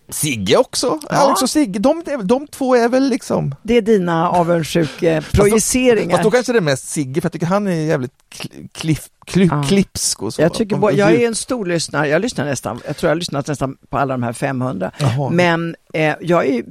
[0.09, 1.15] Sigge också, Ja.
[1.17, 6.11] Alex och Sigge, de, de två är väl liksom Det är dina avundsjuke-projiceringar.
[6.11, 9.07] Fast då kanske det är mest Sigge, för jag tycker han är jävligt kli- kliff,
[9.25, 9.63] kli, Ja.
[9.67, 10.41] klipsk och så.
[10.41, 13.19] Jag, tycker, och jag är en stor lyssnare, jag lyssnar nästan, jag tror jag har
[13.19, 14.91] lyssnat nästan på alla de här 500.
[14.97, 15.29] Jaha.
[15.29, 16.63] Men eh, jag är,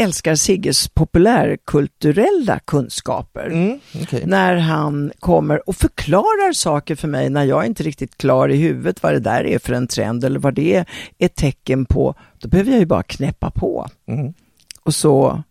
[0.00, 3.46] älskar Sigges populärkulturella kunskaper.
[3.46, 4.22] Mm, okej.
[4.26, 9.02] När han kommer och förklarar saker för mig när jag inte riktigt klar i huvudet
[9.02, 10.84] vad det där är för en trend eller vad det är
[11.18, 12.14] ett tecken på.
[12.38, 14.34] Då behöver jag ju bara knäppa på Mm.
[14.82, 15.42] och så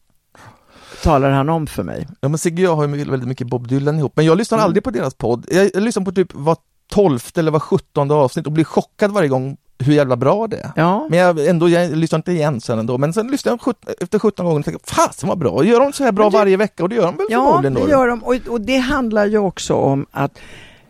[1.03, 2.07] talar han om för mig.
[2.21, 4.57] Ja men Sigge och jag har ju väldigt mycket Bob Dylan ihop, men jag lyssnar
[4.57, 4.65] Mm.
[4.65, 5.45] aldrig på deras podd.
[5.51, 6.57] Jag, jag lyssnar på typ var
[6.91, 10.71] tolfte eller var sjuttonde avsnitt och blir chockad varje gång hur jävla bra det är.
[10.75, 14.19] Ja, Men jag, ändå, jag lyssnar inte igen sen ändå, men sen lyssnar jag efter
[14.19, 16.83] 17 gånger och tänker fasen vad bra, gör de så här bra du- varje vecka
[16.83, 17.85] och det gör de väl Ja, förmodligen då?
[17.85, 18.23] det gör de.
[18.23, 20.37] Och, och det handlar ju också om att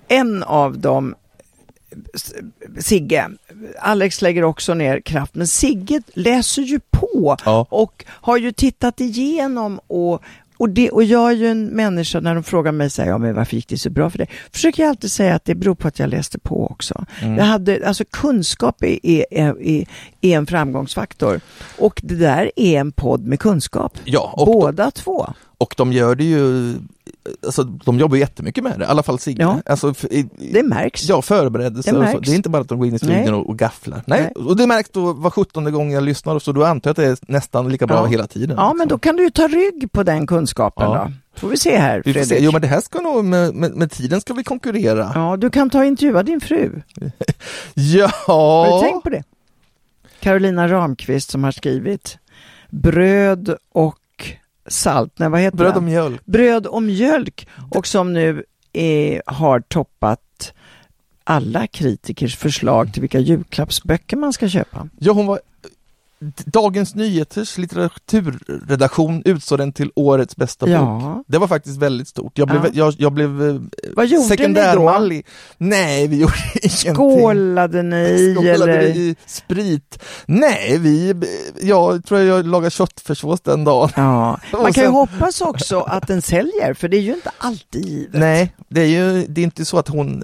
[0.08, 1.16] en av dem,
[2.80, 3.30] Sigge,
[3.80, 7.66] Alex lägger också ner kraft, men Sigge läser ju på Ja.
[7.70, 10.22] och har ju tittat igenom och
[10.60, 13.18] och, det, och jag är ju en människa, när de frågar mig så här, ja,
[13.18, 14.30] men varför gick det så bra för dig?
[14.52, 17.06] Försöker jag alltid säga att det beror på att jag läste på också.
[17.22, 17.38] Mm.
[17.38, 19.86] Jag hade, alltså kunskap är, är, är,
[20.22, 21.42] är en framgångsfaktor.
[21.78, 23.98] Och det där är en podd med kunskap.
[24.04, 25.34] Ja, och, de, Båda två.
[25.58, 26.76] och de gör det ju,
[27.46, 29.42] alltså de jobbar jättemycket med det, i alla fall Sigge.
[29.42, 29.62] Ja.
[29.66, 31.04] Alltså, i, Det märks.
[31.10, 32.20] Ja, förberedelser Det och så.
[32.20, 34.02] Det är inte bara att de går in i studion och, och gafflar.
[34.06, 34.22] Nej.
[34.36, 34.46] Nej.
[34.46, 37.28] och det märks då var sjuttonde gång jag lyssnar så då antar jag att det
[37.28, 38.06] är nästan lika bra Ja.
[38.06, 38.56] hela tiden.
[38.58, 38.88] Ja, men liksom.
[38.90, 41.04] då kan du ju ta rygg på den kunskapen Ja.
[41.06, 41.40] då.
[41.40, 42.26] Får vi se här, Fredrik.
[42.26, 42.38] se.
[42.44, 45.12] Jo men det här ska nog, med, med, med tiden ska vi konkurrera.
[45.16, 46.82] Ja, du kan ta och intervjua din fru.
[47.74, 48.12] Ja!
[48.26, 49.24] Har du tänkt på det?
[50.20, 52.18] Carolina Ramqvist som har skrivit
[52.70, 53.96] Bröd och
[54.70, 56.26] salt, nej vad heter Bröd och mjölk.
[56.26, 60.54] Bröd och mjölk och som nu är, har toppat
[61.24, 64.90] alla kritikers förslag till vilka julklappsböcker man ska köpa.
[65.00, 65.40] Ja, hon var
[66.46, 70.76] Dagens Nyheters litteraturredaktion utsåg den till årets bästa bok.
[70.76, 72.38] Ja, Det var faktiskt väldigt stort.
[72.38, 72.70] Jag blev, Ja.
[72.74, 73.56] jag, jag blev eh,
[73.96, 74.36] vad gjorde ni då?
[74.36, 75.24] sekundärmall i...
[75.58, 76.94] Nej, vi gjorde ingenting.
[76.96, 78.88] Skålade ni Skålade eller?
[78.98, 80.00] i sprit?
[80.26, 81.16] Nej, vi,
[81.62, 83.90] jag tror jag lagade köttfärssås den dagen.
[83.96, 87.32] Ja, man kan ju sen- hoppas också att den säljer, för det är ju inte
[87.38, 88.20] alltid givet.
[88.20, 90.24] Nej, det är ju det är inte så att hon...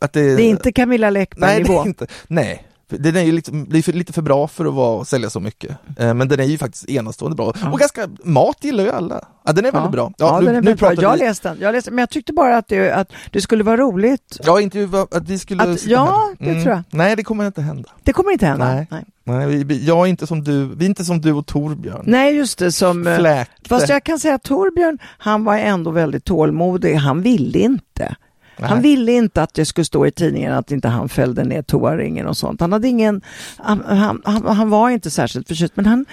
[0.00, 1.80] Att det, Det är inte Camilla Nej, det Läckberg-nivå.
[1.82, 2.06] är inte.
[2.28, 2.66] Nej.
[2.90, 5.70] Den är ju liksom, det är lite för bra för att vara, sälja så mycket.
[5.98, 7.52] Eh, men den är ju faktiskt enastående bra.
[7.62, 7.70] Ja.
[7.72, 9.24] Och ganska, mat gillar ju alla.
[9.44, 10.12] Ja, den är väldigt bra.
[10.16, 10.92] Ja, nu, den är nu väldigt bra.
[11.02, 11.58] Jag vi, läste den.
[11.60, 14.36] Jag läste, men jag tyckte bara att det, att det skulle vara roligt.
[14.42, 15.62] Ja, inte ju att vi skulle...
[15.62, 16.82] Att- ja, det tror jag.
[16.90, 17.88] Nej, det kommer inte hända.
[18.02, 18.74] Det kommer inte hända.
[18.74, 18.86] Nej.
[18.90, 21.46] Nej, Nej, vi, vi, jag är inte som du, vi är inte som du och
[21.46, 22.02] Torbjörn.
[22.06, 22.72] Nej just det.
[22.72, 23.68] Som, eh, Fläkte.
[23.68, 26.94] fast jag kan säga att Torbjörn, han var ändå väldigt tålmodig.
[26.94, 28.16] Han ville inte.
[28.62, 28.82] Han Nej.
[28.82, 32.36] ville inte att det skulle stå i tidningen att inte han fällde ner toaringen och
[32.36, 32.60] sånt.
[32.60, 33.20] Han hade ingen,
[33.56, 36.06] han, han, han, han var inte särskilt förtjust, men han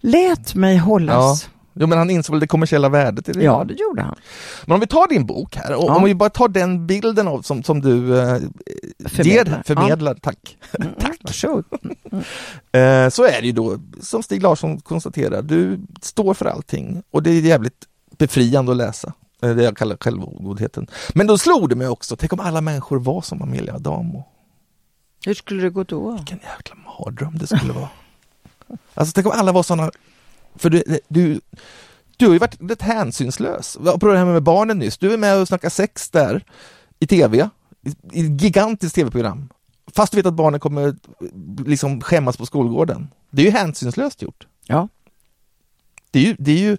[0.00, 1.48] lät mig hållas.
[1.80, 3.42] Jo, men han insåg det kommersiella värdet i det.
[3.44, 4.14] Ja, det gjorde han.
[4.66, 5.96] Men om vi tar din bok här, och Ja.
[5.96, 8.38] om vi bara tar den bilden av, som, som du eh,
[9.06, 9.56] Förmedlar.
[9.56, 10.56] ger, förmedlar, tack.
[10.80, 11.64] Mm, Varsågod.
[12.72, 17.22] Eh, så är det ju då, som Stig Larsson konstaterar, du står för allting och
[17.22, 17.74] det är jävligt
[18.18, 19.12] befriande att läsa.
[19.42, 20.86] Eh, Det jag kallar självgodheten.
[21.14, 24.24] Men då slog det mig också, tänk om alla människor var som Amelia Adamo.
[25.26, 26.10] Hur skulle det gå då?
[26.12, 27.88] Vilken jäkla mardröm det skulle vara.
[28.94, 29.90] Alltså tänk om alla var sådana,
[30.56, 31.40] för du, du,
[32.16, 33.76] du har ju varit rätt hänsynslös.
[34.00, 36.44] På det här med barnen nyss, du är med och snackar sex där
[37.00, 37.48] i tv,
[37.82, 39.48] i, i ett gigantiskt tv-program.
[39.94, 40.96] Fast du vet att barnen kommer
[41.66, 43.08] liksom skämmas på skolgården.
[43.30, 44.46] Det är ju hänsynslöst gjort.
[44.66, 44.88] Ja.
[46.10, 46.76] Det är ju, det är ju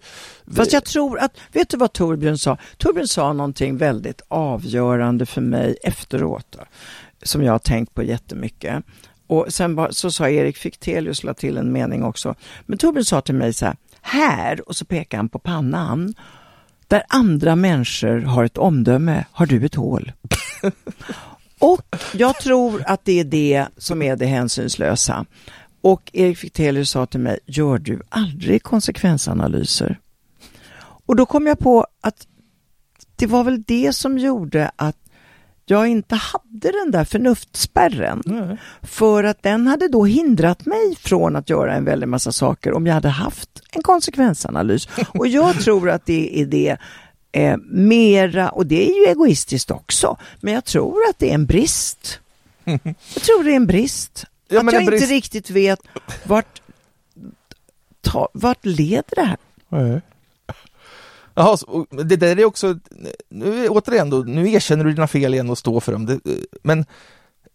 [0.55, 2.57] Fast jag tror att, vet du vad Torbjörn sa?
[2.77, 6.59] Torbjörn sa någonting väldigt avgörande för mig efteråt, då,
[7.23, 8.83] som jag har tänkt på jättemycket.
[9.27, 12.35] Och sen var, så sa Erik Fichtelius, la till en mening också.
[12.65, 16.13] Men Torbjörn sa till mig så här, här, och så pekar han på pannan,
[16.87, 20.11] där andra människor har ett omdöme, har du ett hål.
[21.59, 25.25] och jag tror att det är det som är det hänsynslösa.
[25.81, 29.99] Och Erik Fichtelius sa till mig, gör du aldrig konsekvensanalyser?
[31.05, 32.27] Och då kom jag på att
[33.15, 34.97] det var väl det som gjorde att
[35.65, 38.21] jag inte hade den där förnuftsspärren.
[38.25, 38.57] Nej.
[38.81, 42.87] För att den hade då hindrat mig från att göra en väldig massa saker om
[42.87, 44.87] jag hade haft en konsekvensanalys.
[45.13, 46.77] Och jag tror att det är det
[47.31, 51.45] eh, mera, och det är ju egoistiskt också, men jag tror att det är en
[51.45, 52.19] brist.
[53.13, 54.25] Jag tror det är en brist.
[54.49, 55.79] Ja, att jag brist- inte riktigt vet
[56.23, 56.61] vart,
[58.01, 59.37] ta, vart leder det här?
[59.69, 60.01] Nej.
[61.35, 62.75] Jaha, så- det där är också,
[63.29, 66.05] nu återigen då, nu erkänner du dina fel igen och står för dem.
[66.05, 66.19] Det,
[66.63, 66.85] men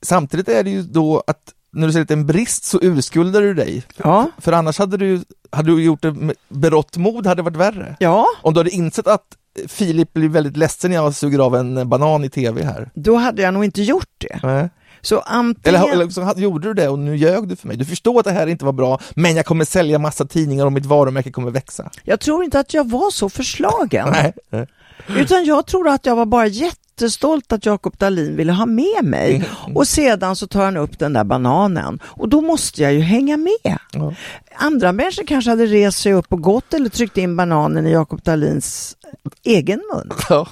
[0.02, 2.78] samtidigt är det ju då att när du säger att det är en brist så
[2.82, 3.82] urskuldar du dig.
[3.96, 7.56] Ja, För annars hade du, hade du gjort det med berått mod hade det varit
[7.56, 7.96] värre.
[8.00, 9.36] ja, Om du hade insett att
[9.68, 12.90] Filip blir väldigt ledsen när jag suger av en banan i tv här.
[12.94, 14.40] då hade jag nog inte gjort det.
[14.42, 14.68] Nej.
[15.04, 15.80] Så antingen...
[15.80, 17.76] Eller, eller så gjorde du det och nu ljög du för mig.
[17.76, 20.72] Du förstår att det här inte var bra, men jag kommer sälja massa tidningar och
[20.72, 21.90] mitt varumärke kommer växa.
[22.02, 24.08] Jag tror inte att jag var så förslagen.
[24.50, 24.66] Nej.
[25.08, 29.34] Utan jag tror att jag var bara jättestolt att Jakob Dahlin ville ha med mig.
[29.34, 29.76] Mm.
[29.76, 31.98] Och sedan så tar han upp den där bananen.
[32.04, 33.78] Och då måste jag ju hänga med.
[33.92, 34.14] Ja.
[34.56, 38.22] Andra människor kanske hade rest sig upp och gått eller tryckt in bananen i Jakob
[38.22, 38.96] Dahlins
[39.44, 40.10] egen mun.
[40.28, 40.46] Ja.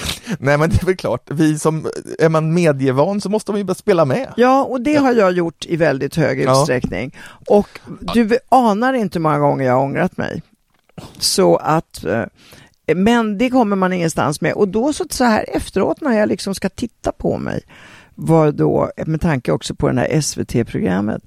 [0.38, 1.86] Nej men det är väl klart, vi som,
[2.18, 4.32] är man medievan så måste man ju spela med.
[4.36, 6.60] Ja, och det har jag gjort i väldigt hög Ja.
[6.60, 7.16] utsträckning.
[7.46, 7.80] Och
[8.14, 10.42] du anar inte hur många gånger jag har ångrat mig.
[11.18, 12.24] Så att, eh,
[12.94, 14.52] men det kommer man ingenstans med.
[14.52, 17.62] Och då så, så här efteråt när jag liksom ska titta på mig,
[18.14, 21.22] var då, med tanke också på det här SVT-programmet,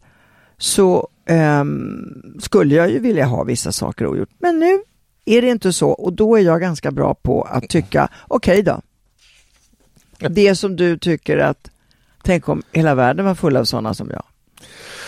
[0.58, 4.30] så ehm, skulle jag ju vilja ha vissa saker ogjort.
[4.40, 4.80] Men nu
[5.26, 8.82] är det inte så och då är jag ganska bra på att tycka, okej då.
[10.30, 11.70] Det som du tycker att
[12.24, 14.24] Tänk om hela världen var full av sådana som jag.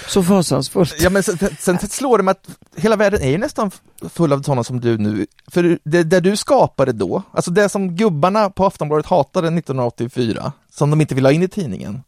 [0.07, 0.95] Så fasansfullt.
[0.99, 3.71] Ja men sen, sen slår det mig att hela världen är ju nästan
[4.09, 5.27] full av sådana som du nu.
[5.47, 10.89] För det, det du skapade då, alltså det som gubbarna på Aftonbladet hatade 1984, som
[10.89, 12.03] de inte vill ha in i tidningen.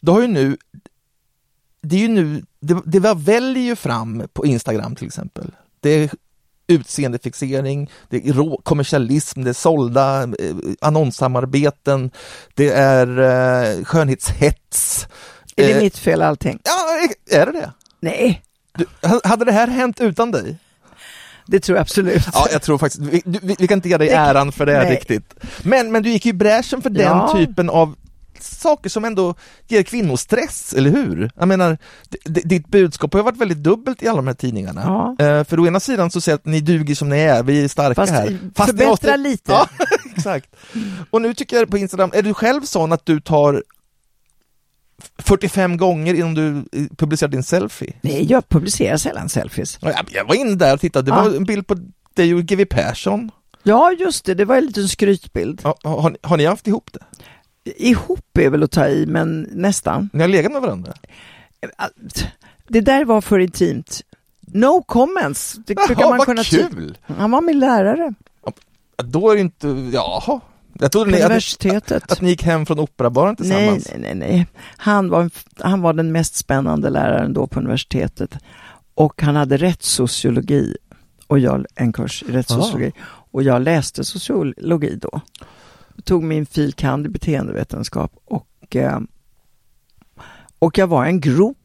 [0.00, 0.56] Då har ju nu,
[1.82, 5.50] det är ju nu, det, det väljer ju fram på Instagram till exempel.
[5.80, 6.10] Det är
[6.66, 10.28] utseendefixering, det är rå, kommersialism, det är sålda eh,
[10.80, 12.10] annonssamarbeten,
[12.54, 13.18] det är
[13.78, 15.06] eh, skönhetshets.
[15.56, 16.58] Är det Eh, mitt fel allting?
[16.64, 17.72] Ja, är det det?
[18.00, 18.42] Nej,
[18.78, 20.56] Du, ha- hade det här hänt utan dig?
[21.46, 22.22] det tror jag absolut.
[22.32, 24.84] Ja, jag tror faktiskt, vi, vi, vi kan inte ge dig äran för det här
[24.84, 24.92] nej.
[24.92, 25.34] riktigt.
[25.62, 27.32] Men, men du gick ju i bräschen för den Ja.
[27.36, 27.94] typen av
[28.44, 29.34] saker som ändå
[29.68, 31.30] ger kvinnor stress, eller hur?
[31.36, 31.78] Jag menar,
[32.24, 34.82] ditt budskap har ju varit väldigt dubbelt i alla de här tidningarna.
[35.18, 35.24] Ja.
[35.26, 37.68] Eh, för å ena sidan så säger att ni duger som ni är, vi är
[37.68, 38.26] starka Fast här.
[38.56, 39.52] förbättra ni måste- lite.
[39.52, 39.68] Ja,
[40.16, 40.56] exakt.
[41.10, 43.62] Och nu tycker jag på Instagram, är du själv sån att du tar
[45.18, 47.92] 45 gånger innan du eh, publicerar din selfie?
[48.00, 49.78] Nej, jag publicerar sällan selfies.
[49.80, 51.22] Ja, Jag, jag var inne där och tittade, det Ja.
[51.22, 51.76] var en bild på
[52.14, 53.30] dig och GW Persson.
[53.62, 55.60] Ja, just det, det var en liten skrytbild.
[55.64, 57.00] Ja, har, ni- har ni haft ihop det?
[57.64, 60.10] Ihop är väl att ta i, men nästan.
[60.12, 60.92] Ni har legat med varandra?
[62.68, 64.00] Det där var för intimt.
[64.40, 66.98] No comments, det brukar Jaha, man vad kunna kul!
[67.06, 68.14] Han var min lärare
[68.96, 70.40] Då är det inte, jaha.
[70.80, 72.12] Jag trodde ni, att, universitetet.
[72.12, 73.88] att ni gick hem från operabaren Nej, tillsammans.
[73.90, 74.46] nej, nej, nej.
[74.76, 78.34] Han var, han var den mest spännande läraren då på universitetet.
[78.94, 80.76] Och han hade rättssociologi
[81.26, 82.92] och jag en kurs i rättssociologi.
[83.06, 85.20] Och jag läste sociologi då.
[86.04, 86.72] Tog min fil.
[86.72, 87.06] kand.
[87.06, 88.98] i beteendevetenskap och, eh,
[90.58, 91.56] och jag var en grop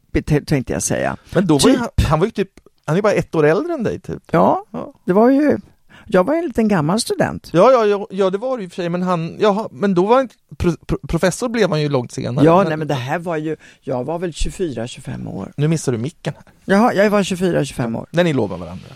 [0.46, 1.16] tänkte jag säga.
[1.34, 1.80] Men då var ju, Typ.
[1.80, 2.50] han, han var ju typ,
[2.84, 4.22] han är ju bara ett år äldre än dig typ.
[4.30, 4.94] Ja, Ja.
[5.06, 5.58] det var ju,
[6.06, 7.50] jag var en liten gammal student.
[7.52, 9.94] Ja, ja, ja, ja det var det i och för sig, men han, jaha, men
[9.94, 12.44] då var han, pro, pro, professor blev han ju långt senare.
[12.44, 15.52] Ja, nej men det här var ju, jag var väl 24-25 år.
[15.56, 18.06] Nu missar du micken här, Jaha, jag var 24-25 år.
[18.10, 18.86] när ni lovar varandra.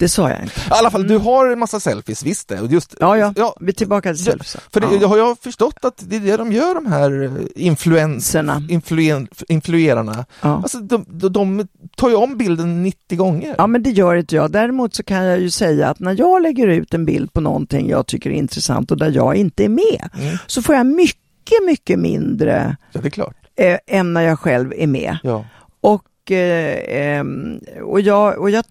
[0.00, 0.60] Det sa jag inte.
[0.60, 2.60] I alla fall, du har en massa selfies, visst det.
[2.60, 3.08] Och Just, Mm.
[3.08, 3.32] Ja, ja.
[3.36, 4.56] ja Vi är tillbaka till selfies.
[4.72, 5.08] för det, ja.
[5.08, 7.30] har jag förstått att det är det de gör, de här eh,
[7.66, 8.62] influens, Senna.
[8.68, 10.24] influen, influerarna.
[10.40, 10.48] Ja.
[10.56, 13.54] Alltså, de, de, de tar ju om bilden 90 gånger.
[13.58, 14.50] ja, men det gör inte jag.
[14.50, 17.88] Däremot så kan jag ju säga att när jag lägger ut en bild på någonting
[17.88, 20.36] jag tycker är intressant och där jag inte är med, Mm.
[20.46, 23.36] så får jag mycket, mycket mindre Ja, det är klart.
[23.56, 25.18] eh, än när jag själv är med.
[25.22, 25.44] Ja.
[25.80, 28.64] Och och, eh, ehm, och, jag, och jag,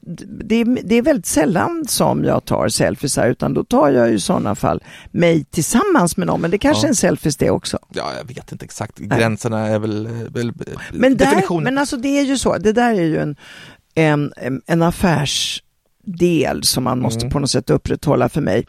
[0.45, 4.15] det, är- det är väldigt sällan som jag tar selfies utan då tar jag ju
[4.15, 6.85] i sådana fall mig tillsammans med någon, men det kanske Ja.
[6.87, 7.79] är en selfies det också.
[7.93, 8.97] Ja, jag vet inte exakt.
[8.97, 10.51] Gränserna är väl, väl
[10.91, 13.35] Men, där, men alltså det är ju så, det där är ju en,
[13.95, 14.33] en,
[14.67, 17.31] en affärsdel som man måste Mm.
[17.31, 18.67] på något sätt upprätthålla för mig.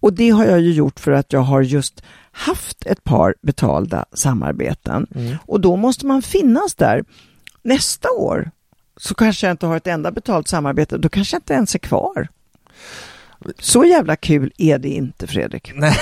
[0.00, 4.04] Och det har jag ju gjort för att jag har just haft ett par betalda
[4.12, 5.06] samarbeten.
[5.14, 5.36] Mm.
[5.46, 7.04] Och då måste man finnas där.
[7.62, 8.50] Nästa år
[8.96, 11.78] så kanske jag inte har ett enda betalt samarbete, då kanske jag inte ens är
[11.78, 12.28] kvar.
[13.58, 15.72] Så jävla kul är det inte Fredrik.
[15.76, 15.96] Nej,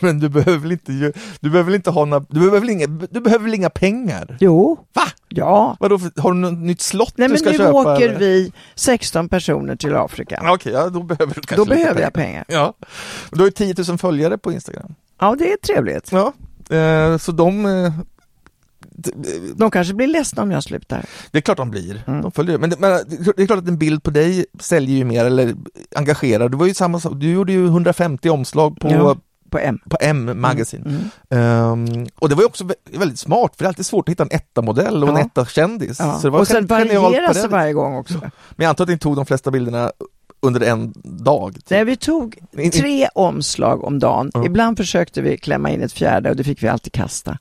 [0.00, 3.20] men du behöver väl inte, du behöver inte ha några, du behöver väl inga, du
[3.20, 4.36] behöver väl inga pengar?
[4.40, 5.02] Jo, Va?
[5.28, 5.76] ja.
[5.80, 7.72] Vadå, har du något nytt slott Nej du men ska nu köpa?
[7.94, 8.18] åker eller?
[8.18, 10.42] vi 16 personer till Afrika.
[10.44, 12.44] Okej, ja, då behöver du kanske Då behöver jag pengar.
[12.48, 12.74] Ja,
[13.30, 14.94] du har ju 10 000 följare på Instagram.
[15.20, 16.12] Ja, det är trevligt.
[16.12, 16.32] Ja,
[16.76, 17.92] eh, så de, eh,
[19.56, 21.04] De kanske blir ledsna om jag slutar.
[21.30, 22.22] det är klart de blir, Mm.
[22.22, 22.90] de följer men, det- men
[23.36, 25.54] det är klart att en bild på dig säljer ju mer eller
[25.96, 26.48] engagerar.
[26.48, 29.16] Du var ju samma du gjorde ju 150 omslag på, Ja.
[29.50, 29.78] På M.
[29.90, 30.84] på M Magazine.
[31.30, 31.84] Mm.
[31.94, 34.12] Ehm, och det var ju också vä- väldigt smart, för det är alltid svårt att
[34.12, 35.20] hitta en etta-modell och en Ja.
[35.20, 35.98] etta-kändis.
[35.98, 36.18] Ja.
[36.18, 38.14] Så det var och sen varieras det varje gång också.
[38.20, 39.92] Men jag antar att ni tog de flesta bilderna
[40.40, 41.54] under en dag?
[41.54, 41.70] Typ.
[41.70, 42.38] Nej, vi tog
[42.72, 44.30] tre omslag om dagen.
[44.34, 44.46] Ja.
[44.46, 47.38] Ibland försökte vi klämma in ett fjärde och det fick vi alltid kasta.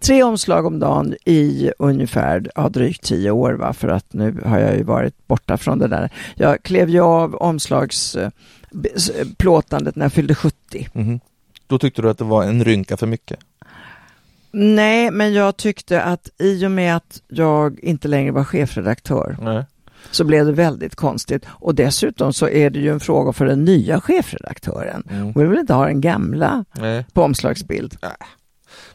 [0.00, 3.72] Tre omslag om dagen i ungefär ja, drygt tio år, va?
[3.72, 6.10] för att nu har jag ju varit borta från det där.
[6.34, 10.88] Jag klev ju av omslagsplåtandet när jag fyllde 70.
[10.92, 11.20] Mhm.
[11.66, 13.38] Då tyckte du att det var en rynka för mycket?
[14.50, 19.64] Nej, men jag tyckte att i och med att jag inte längre var chefredaktör Nej.
[20.10, 21.44] Så blev det väldigt konstigt.
[21.48, 25.02] Och dessutom så är det ju en fråga för den nya chefredaktören.
[25.10, 25.32] Mm.
[25.34, 27.06] Hon vill inte ha den gamla Nej.
[27.12, 27.96] på omslagsbild?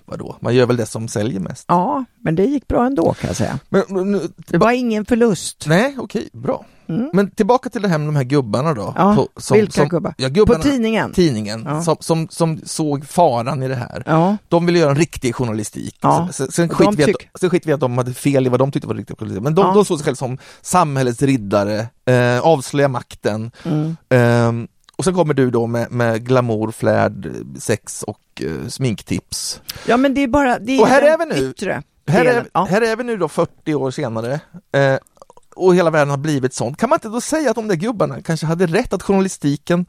[0.06, 1.66] Vadå, man gör väl det som säljer mest?
[1.68, 3.60] Ja, men det gick bra ändå kan jag säga.
[3.70, 5.66] Men, men, Det var ingen förlust.
[5.68, 6.66] nej, okej, bra.
[6.96, 7.10] Mm.
[7.14, 8.94] Men tillbaka till det här med de här gubbarna då.
[8.98, 10.14] Ja, på, som, vilka som, gubbar?
[10.18, 11.12] Ja, På gubbarna, tidningen?
[11.14, 11.82] tidningen, Ja.
[11.82, 14.04] som, som, som såg faran i det här.
[14.06, 15.98] Ja, De ville göra en riktig journalistik.
[16.02, 16.30] Ja.
[16.32, 18.72] Sen, sen, skit vi att, sen skit vi att de hade fel i vad de
[18.72, 19.44] tyckte var riktig journalistik.
[19.44, 19.74] Men de, Ja.
[19.74, 23.52] de såg sig själva som samhällets riddare, eh, avslöja makten.
[23.64, 23.96] mm.
[24.10, 29.62] Ehm, och sen kommer du då med, med glamour, flärd, sex och eh, sminktips.
[29.88, 31.50] ja men det är bara det är Och här den är vi nu.
[31.50, 32.64] yttre Här är, Ja.
[32.70, 34.34] här är vi nu då 40 år senare
[34.76, 34.98] eh,
[35.56, 36.78] och hela världen har blivit sånt.
[36.78, 39.86] Kan man inte då säga att de där gubbarna kanske hade rätt att journalistiken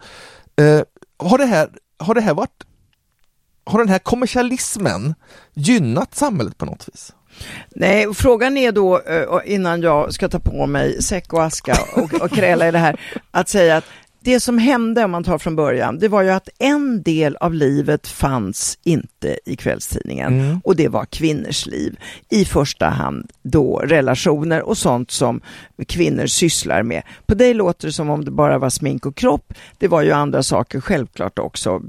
[0.56, 0.80] eh,
[1.18, 2.64] har, det här, har det här varit
[3.66, 5.14] har den här kommersialismen
[5.54, 7.12] gynnat samhället på något vis?
[7.70, 11.76] Nej, och frågan är då, eh, innan jag ska ta på mig säck och aska
[11.96, 13.00] och, och kräla i det här,
[13.30, 13.84] att säga att
[14.24, 17.54] det som hände, om man tar från början, det var ju att en del av
[17.54, 20.60] livet fanns inte i kvällstidningen Mm.
[20.64, 21.96] och det var kvinnors liv.
[22.30, 25.40] I första hand då relationer och sånt som
[25.86, 27.02] kvinnor sysslar med.
[27.26, 29.54] På dig låter det som om det bara var smink och kropp.
[29.78, 31.82] Det var ju andra saker självklart också.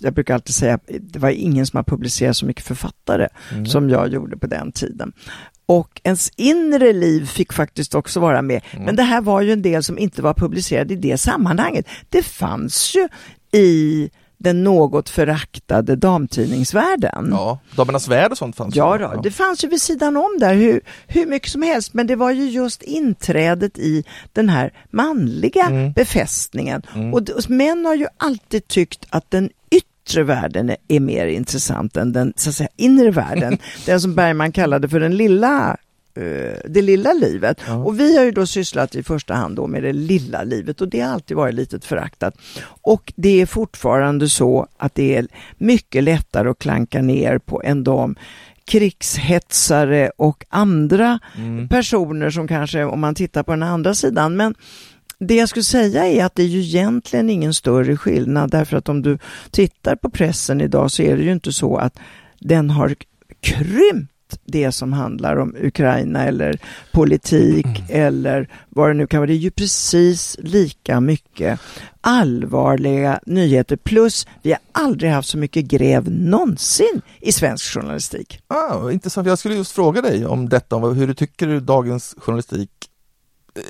[0.00, 3.66] Jag brukar alltid säga, det var ingen som har publicerat så mycket författare Mm.
[3.66, 5.12] som jag gjorde på den tiden.
[5.66, 8.62] Och ens inre liv fick faktiskt också vara med.
[8.72, 8.84] Mm.
[8.84, 11.86] Men det här var ju en del som inte var publicerad i det sammanhanget.
[12.08, 13.08] Det fanns ju
[13.60, 17.28] i den något föraktade damtidningsvärlden.
[17.30, 19.02] Ja, Damernas Värld och sånt fanns Ja, ju.
[19.04, 22.16] då, det fanns ju vid sidan om där hur, hur mycket som helst, men det
[22.16, 25.92] var ju just inträdet i den här manliga Mm.
[25.92, 26.82] befästningen.
[26.94, 27.14] Mm.
[27.14, 29.50] Och, och män har ju alltid tyckt att den
[30.04, 33.58] yttre världen är, mer intressant än den så att säga, inre världen.
[33.86, 35.76] den som Bergman kallade för den lilla
[36.16, 37.60] eh, det lilla livet.
[37.66, 37.74] Ja.
[37.74, 40.88] Och vi har ju då sysslat i första hand då med det lilla livet och
[40.88, 42.34] det har alltid varit lite föraktat.
[42.64, 45.26] Och det är fortfarande så att det är
[45.58, 48.16] mycket lättare att klanka ner på än de
[48.66, 51.68] krigshetsare och andra Mm.
[51.68, 54.54] personer som kanske, om man tittar på den andra sidan, men
[55.26, 58.88] det jag skulle säga är att det är ju egentligen ingen större skillnad därför att
[58.88, 59.18] om du
[59.50, 61.98] tittar på pressen idag så är det ju inte så att
[62.40, 62.94] den har
[63.40, 64.10] krympt
[64.44, 66.58] det som handlar om Ukraina eller
[66.92, 69.26] politik eller vad det nu kan vara.
[69.26, 71.60] Det är ju precis lika mycket
[72.00, 78.40] allvarliga nyheter plus vi har aldrig haft så mycket gräv någonsin i svensk journalistik.
[78.46, 82.70] Ah, intressant, jag skulle just fråga dig om detta, om hur du tycker dagens journalistik
[83.54, 83.62] eh,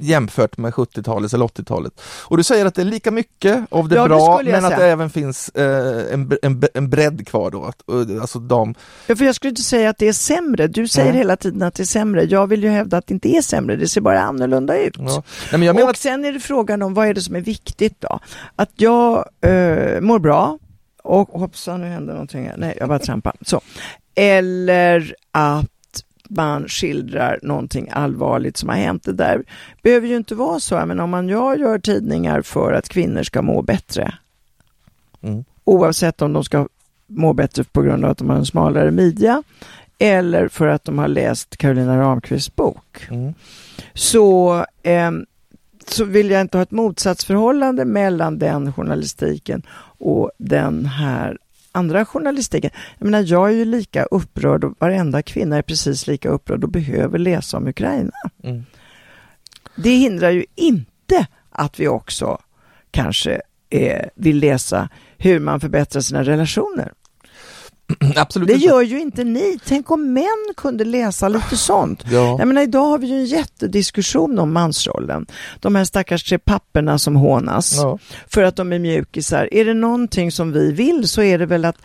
[0.00, 2.00] jämfört med 70-talet eller 80-talet.
[2.22, 4.64] Och du säger att det är lika mycket av det Ja, det bra, jag men
[4.64, 4.78] att säga.
[4.78, 7.64] det även finns eh, en, en, en bredd kvar då.
[7.64, 7.82] Att,
[8.20, 8.74] alltså dam,
[9.06, 10.66] Ja, för jag skulle inte säga att det är sämre.
[10.66, 11.18] Du säger Nej.
[11.18, 12.24] hela tiden att det är sämre.
[12.24, 13.76] Jag vill ju hävda att det inte är sämre.
[13.76, 14.94] Det ser bara annorlunda ut.
[14.98, 15.22] ja.
[15.52, 18.00] Nej, men och att, sen är det frågan om vad är det som är viktigt
[18.00, 18.20] då?
[18.56, 20.58] Att jag eh, mår bra
[21.02, 22.54] och hoppsan nu hände någonting här.
[22.56, 23.38] Nej, jag bara trampade.
[23.46, 23.60] Så.
[24.14, 25.66] Eller att
[26.30, 29.04] man skildrar någonting allvarligt som har hänt.
[29.04, 29.42] Det där
[29.82, 33.42] behöver ju inte vara så, men om man jag gör tidningar för att kvinnor ska
[33.42, 34.14] må bättre,
[35.22, 35.44] mm.
[35.64, 36.68] oavsett om de ska
[37.06, 39.42] må bättre på grund av att de har en smalare midja
[39.98, 43.34] eller för att de har läst Carolina Ramqvists bok, mm.
[43.94, 45.10] så, eh,
[45.86, 49.62] så vill jag inte ha ett motsatsförhållande mellan den journalistiken
[49.98, 51.38] och den här
[51.76, 52.70] andra journalistiken.
[52.98, 56.70] Jag menar, jag är ju lika upprörd och varenda kvinna är precis lika upprörd och
[56.70, 58.12] behöver läsa om Ukraina.
[58.42, 58.64] Mm.
[59.76, 62.38] Det hindrar ju inte att vi också
[62.90, 66.92] kanske eh, vill läsa hur man förbättrar sina relationer.
[68.16, 69.58] Absolut det gör ju inte ni.
[69.64, 72.04] Tänk om män kunde läsa lite sånt.
[72.10, 72.36] Ja.
[72.38, 75.26] Jag menar, idag har vi ju en jättediskussion om mansrollen.
[75.60, 77.98] De här stackars tre papperna som hånas ja.
[78.28, 79.48] för att de är mjukisar.
[79.52, 81.78] Är det någonting som vi vill så är det väl att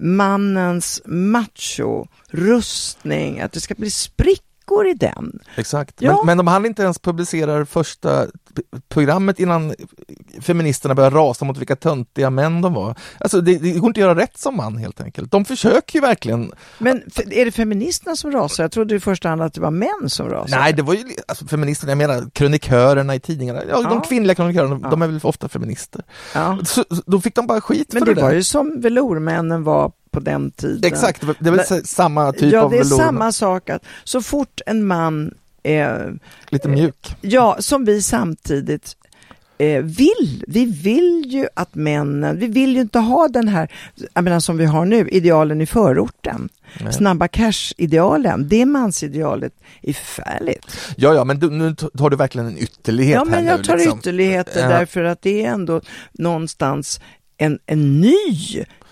[0.00, 5.38] mannens macho, rustning, att det ska bli sprick veckor i den.
[5.56, 6.16] Exakt, ja.
[6.16, 8.26] men, men de hann inte ens publicera första
[8.88, 9.74] programmet innan
[10.40, 12.94] feministerna började rasa mot vilka töntiga män de var.
[13.18, 15.30] Alltså det, det går inte att göra rätt som man helt enkelt.
[15.30, 16.52] De försöker ju verkligen.
[16.78, 18.64] Men är det feministerna som rasar?
[18.64, 20.62] Jag trodde i första hand att det var män som rasade.
[20.62, 23.62] Nej, det var ju alltså, feministerna, jag menar krönikörerna i tidningarna.
[23.68, 23.88] Ja, ja.
[23.88, 24.90] De kvinnliga krönikörerna, ja.
[24.90, 26.02] de är väl ofta feminister.
[26.34, 26.58] Ja.
[26.64, 29.64] Så, då fick de bara skit men för det Men det var ju som velourmännen
[29.64, 30.92] var på den tiden.
[30.92, 33.84] Exakt, det är väl Men, samma typ av av Ja, det är samma sak att
[34.04, 35.34] så fort en man
[35.64, 36.18] är...
[36.48, 37.16] Lite mjuk.
[37.20, 38.96] Ja, som vi samtidigt
[39.58, 40.44] eh, vill.
[40.48, 43.72] Vi vill ju att männen, vi vill ju inte ha den här,
[44.14, 46.48] jag menar som vi har nu, idealen i förorten.
[46.80, 46.92] Nej.
[46.92, 49.52] Snabba cash-idealen, det mansidealet
[49.82, 50.94] är förfärligt.
[50.96, 53.98] Ja, ja, men du, nu tar du verkligen en ytterlighet Ja, men jag tar liksom.
[53.98, 54.68] ytterligheter ja.
[54.68, 55.80] därför att det är ändå
[56.12, 57.00] någonstans
[57.38, 58.14] en, en ny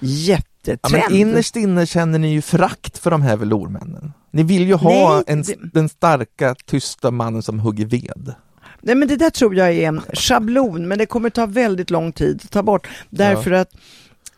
[0.01, 1.03] jätte jättetrend.
[1.05, 4.13] Ja, men innerst inne känner ni ju förakt för de här velourmännen.
[4.35, 5.57] Ni vill ju ha Nej, en, det...
[5.73, 8.35] den starka, tysta mannen som hugger ved.
[8.81, 12.13] Nej men det där tror jag är en schablon, men det kommer ta väldigt lång
[12.13, 12.89] tid att ta bort.
[13.11, 13.61] Därför ja.
[13.61, 13.75] att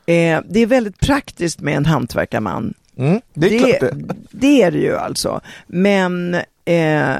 [0.06, 2.74] eh, det är väldigt praktiskt med en hantverkarman.
[2.96, 4.16] Mm, det, är det, klart det.
[4.30, 5.40] det är det ju alltså.
[5.66, 6.34] Men
[6.64, 7.16] eh,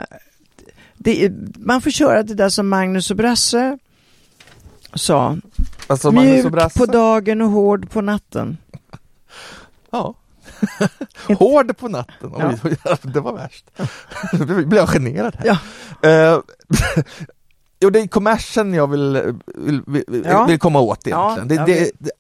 [0.95, 3.79] det, man får köra det där som Magnus och Brasse
[4.95, 5.37] sa.
[5.87, 8.57] Alltså, Mjuk på dagen och hård på natten.
[9.91, 10.15] Ja.
[11.39, 12.33] Hård på natten,
[12.65, 12.97] Oj, ja.
[13.03, 13.71] det var värst.
[14.33, 15.59] Nu blev jag generad här.
[16.03, 16.35] Ja.
[16.35, 16.43] Uh,
[17.81, 20.45] jo, det är kommersen jag vill, vill, vill, ja.
[20.45, 21.59] vill komma åt egentligen.
[21.59, 22.11] Ja, det, det,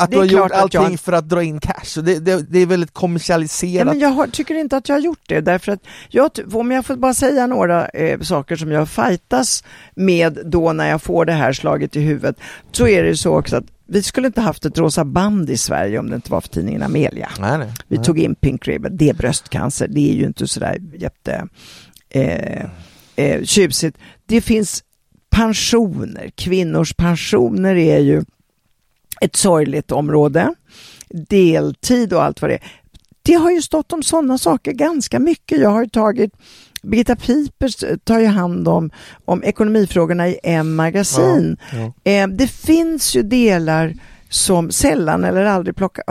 [0.00, 1.00] att du har gjort allting jag...
[1.00, 3.86] för att dra in cash, det, det, det är väldigt kommersialiserat.
[3.86, 6.86] Men jag har, tycker inte att jag har gjort det, därför att jag, om jag
[6.86, 9.64] får bara säga några eh, saker som jag fightas
[9.94, 12.36] med då när jag får det här slaget i huvudet,
[12.72, 15.98] så är det så också att vi skulle inte haft ett rosa band i Sverige
[15.98, 17.30] om det inte var för tidningen Amelia.
[17.40, 20.78] Nej, nej, vi tog in Pink Ribbon, det är bröstcancer, det är ju inte sådär
[20.94, 21.48] jätte
[22.08, 22.64] eh,
[23.16, 23.98] eh, tjusigt.
[24.26, 24.84] Det finns
[25.30, 28.24] pensioner, kvinnors pensioner är ju
[29.20, 30.54] ett sorgligt område.
[31.08, 32.72] Deltid och allt vad det är.
[33.22, 35.60] Det har ju stått om sådana saker ganska mycket.
[35.60, 36.32] Jag har tagit
[36.82, 38.90] Birgitta Pipers tar ju hand om,
[39.24, 41.56] om ekonomifrågorna i M magasin.
[41.72, 42.10] Ja, ja.
[42.12, 43.94] Eh, det finns ju delar
[44.30, 46.02] som sällan eller aldrig plocka,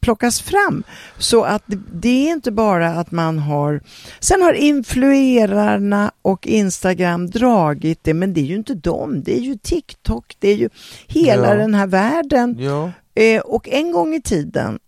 [0.00, 0.82] plockas fram.
[1.18, 3.80] Så att det, det, är inte bara att man har...
[4.20, 9.22] Sen har influerarna och Instagram dragit det, men det är ju inte dem.
[9.22, 10.68] Det är ju TikTok, det är ju
[11.06, 11.54] hela ja.
[11.54, 12.56] den här världen.
[12.58, 12.92] Ja.
[13.14, 14.78] Eh, och en gång i tiden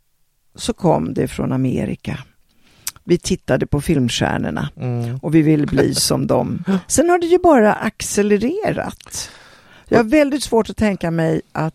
[0.55, 2.19] så kom det från Amerika.
[3.09, 5.19] Vi tittade på filmstjärnorna mm.
[5.23, 6.65] och vi ville bli som dem.
[6.87, 9.31] Sen har det ju bara accelererat.
[9.89, 11.75] Jag har väldigt svårt att tänka mig att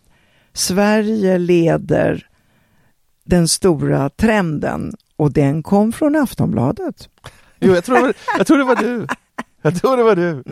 [0.52, 2.26] Sverige leder
[3.24, 7.08] den stora trenden och den kom från Aftonbladet.
[7.60, 9.06] Jo, jag tror, jag tror det var du.
[9.64, 10.42] Jag tror det var du.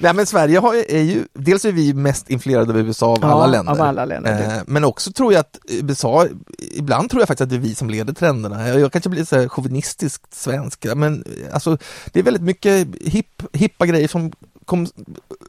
[0.00, 3.28] Nej men Sverige har, är ju, dels är vi mest influerade av USA av ja,
[3.28, 3.72] alla länder.
[3.72, 4.56] Av alla länder.
[4.56, 6.26] Eh, men också tror jag att USA,
[6.58, 8.68] ibland tror jag faktiskt att det är vi som leder trenderna.
[8.68, 11.78] Jag, jag kanske blir så chauvinistiskt svensk, men alltså
[12.12, 14.32] det är väldigt mycket hip, hippa grejer som
[14.64, 14.86] kom,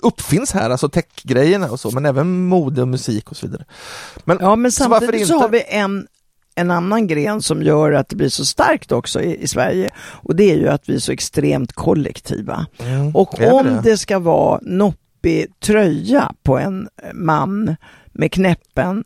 [0.02, 3.66] uppfinns här, alltså techgrejerna och så, men även mode och musik och så vidare.
[4.24, 6.08] Men, ja, men samtidigt så, så har vi en
[6.60, 10.36] en annan gren som gör att det blir så starkt också i, i Sverige och
[10.36, 12.66] det är ju att vi är så extremt kollektiva.
[12.80, 13.82] Mm, och om det?
[13.84, 17.76] det ska vara noppig tröja på en man
[18.14, 19.03] med knäppen,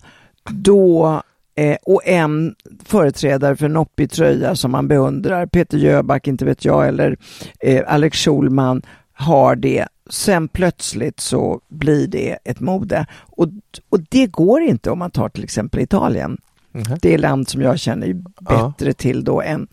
[0.49, 1.21] då
[1.55, 6.87] Eh, och en företrädare för noppig tröja som man beundrar, Peter Jöback, inte vet jag,
[6.87, 7.17] eller
[7.59, 8.81] eh, Alex Schulman
[9.13, 9.87] har det.
[10.09, 13.05] Sen plötsligt så blir det ett mode.
[13.13, 13.47] Och,
[13.89, 16.37] och det går inte om man tar till exempel Italien.
[16.73, 16.97] Mm.
[17.01, 18.93] Det är land som jag känner bättre ja.
[18.93, 19.67] till då än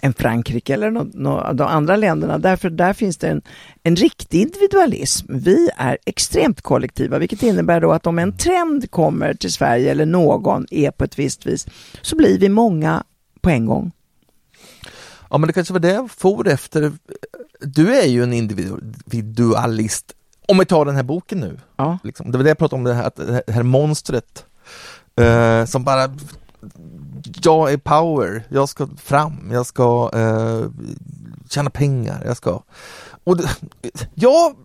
[0.00, 2.38] än Frankrike eller no, no, de andra länderna.
[2.38, 3.42] Därför där finns det en,
[3.82, 5.26] en riktig individualism.
[5.36, 10.06] Vi är extremt kollektiva, vilket innebär då att om en trend kommer till Sverige eller
[10.06, 11.66] någon är på ett visst vis,
[12.02, 13.04] så blir vi många
[13.40, 13.92] på en gång.
[15.30, 16.92] Ja men det kanske var det jag for efter.
[17.60, 20.12] Du är ju en individualist.
[20.48, 21.60] Om vi tar den här boken nu.
[21.76, 21.98] Ja.
[22.04, 22.30] Liksom.
[22.30, 23.10] Det var det jag pratade om, det här,
[23.46, 24.46] det här monstret
[25.20, 26.10] eh, som bara
[27.42, 30.70] jag är power, jag ska fram, jag ska eh,
[31.48, 32.62] tjäna pengar, jag ska...
[33.24, 33.48] Och det,
[34.14, 34.56] jag,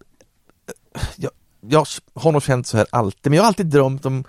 [1.15, 1.31] jag,
[1.61, 4.23] jag har nog känt så här alltid, men jag har alltid drömt om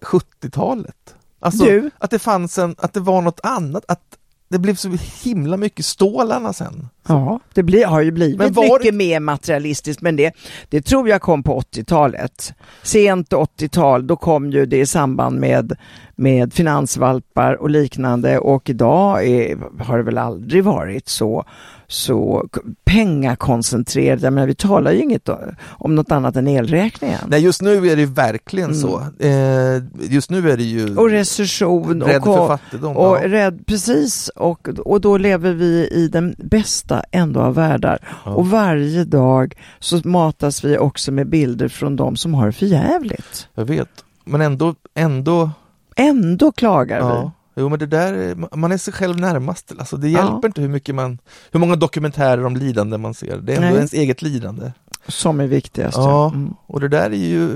[0.00, 1.14] 70-talet.
[1.40, 1.90] Alltså Du?
[1.98, 4.18] att det fanns en, att det var något annat, att
[4.48, 6.88] det blev så himla mycket stålarna sen.
[7.08, 10.32] Ja, det blir, har ju blivit Men var mycket mer materialistiskt, men det,
[10.68, 12.52] det tror jag kom på 80-talet.
[12.82, 15.72] Sent 80-tal, då kom ju det i samband med,
[16.16, 21.44] med finansvalpar och liknande och idag är, har det väl aldrig varit så,
[21.86, 22.48] så
[22.84, 24.22] pengakoncentrerat.
[24.22, 25.28] Jag menar, vi talar ju inget
[25.66, 27.20] om något annat än elräkningen.
[27.28, 28.80] Nej just nu är det verkligen Mm.
[28.80, 29.02] så.
[29.18, 32.96] Eh, just nu är det ju Och recession rädd och, för fattigdom.
[32.96, 33.28] och ja.
[33.28, 37.98] rädd, precis, och, och då lever vi i den bästa ändå av världar.
[38.24, 38.30] Ja.
[38.30, 42.66] Och varje dag så matas vi också med bilder från de som har det för
[42.66, 43.48] jävligt.
[43.54, 45.50] Jag vet, men ändå, ändå
[45.98, 47.06] Ändå klagar vi.
[47.06, 49.72] Ja, jo men det där, är- man är sig själv närmast.
[49.78, 50.18] Alltså det Ja.
[50.18, 51.18] hjälper inte hur mycket man,
[51.52, 53.36] hur många dokumentärer om lidande man ser.
[53.38, 53.76] Det är ändå Nej.
[53.76, 54.72] ens eget lidande.
[55.08, 55.96] Som är viktigast.
[55.96, 56.28] Ja.
[56.34, 56.54] Mm.
[56.66, 57.50] Och det där är ju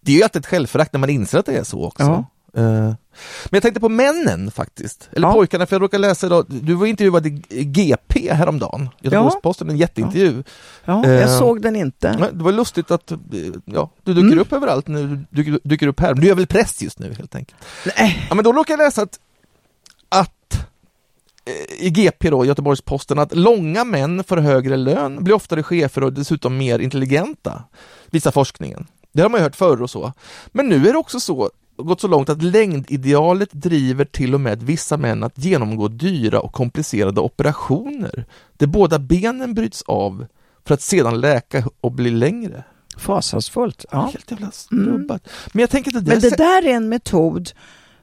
[0.00, 2.02] Det är ju alltid ett självförakt när man inser att det är så också.
[2.04, 2.24] Ja.
[2.56, 2.62] Eh,
[3.44, 5.34] Men jag tänkte på männen faktiskt, eller Ja.
[5.34, 10.42] pojkarna, för jag råkade läsa idag, du var intervjuad i GP häromdagen, Göteborgs-Posten, en jätteintervju.
[10.84, 11.38] Ja, jag Eh.
[11.38, 12.30] såg den inte.
[12.32, 13.18] Det var lustigt att eh,
[13.64, 14.38] ja, du dyker Mm.
[14.38, 17.14] upp överallt nu, du dyker, dyker upp här, men du är väl press just nu
[17.14, 17.60] helt enkelt?
[17.98, 18.26] Nej.
[18.28, 19.18] Ja men då råkade jag läsa att,
[20.08, 20.54] att
[21.44, 26.12] eh, i GP då, Göteborgs-Posten, att långa män får högre lön, blir oftare chefer och
[26.12, 27.62] dessutom mer intelligenta,
[28.10, 28.86] visar forskningen.
[29.12, 30.12] Det har man ju hört förr och så.
[30.52, 31.50] Men nu är det också så,
[31.82, 36.52] gått så långt att längdidealet driver till och med vissa män att genomgå dyra och
[36.52, 38.24] komplicerade operationer,
[38.56, 40.26] där båda benen bryts av
[40.64, 42.64] för att sedan läka och bli längre.
[42.96, 43.84] Fasansfullt.
[43.90, 44.10] Ja.
[44.12, 45.28] Helt jävla strubbat.
[45.52, 47.50] Men jag tänker att det där, Men det där är en metod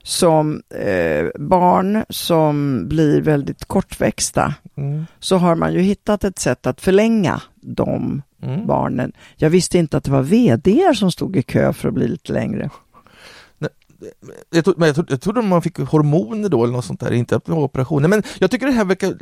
[0.04, 6.68] som eh, barn som blir väldigt kortväxta Mm, så har man ju hittat ett sätt
[6.68, 8.68] att förlänga de mm.
[8.68, 9.12] barnen.
[9.36, 12.34] Jag visste inte att det var VD som stod i kö för att bli lite
[12.34, 12.70] längre.
[14.50, 17.12] Jag, tro, men jag, tro, jag trodde man fick hormoner då eller något sånt där,
[17.12, 18.08] inte att det var operationer.
[18.08, 19.14] Men jag tycker det här verkar,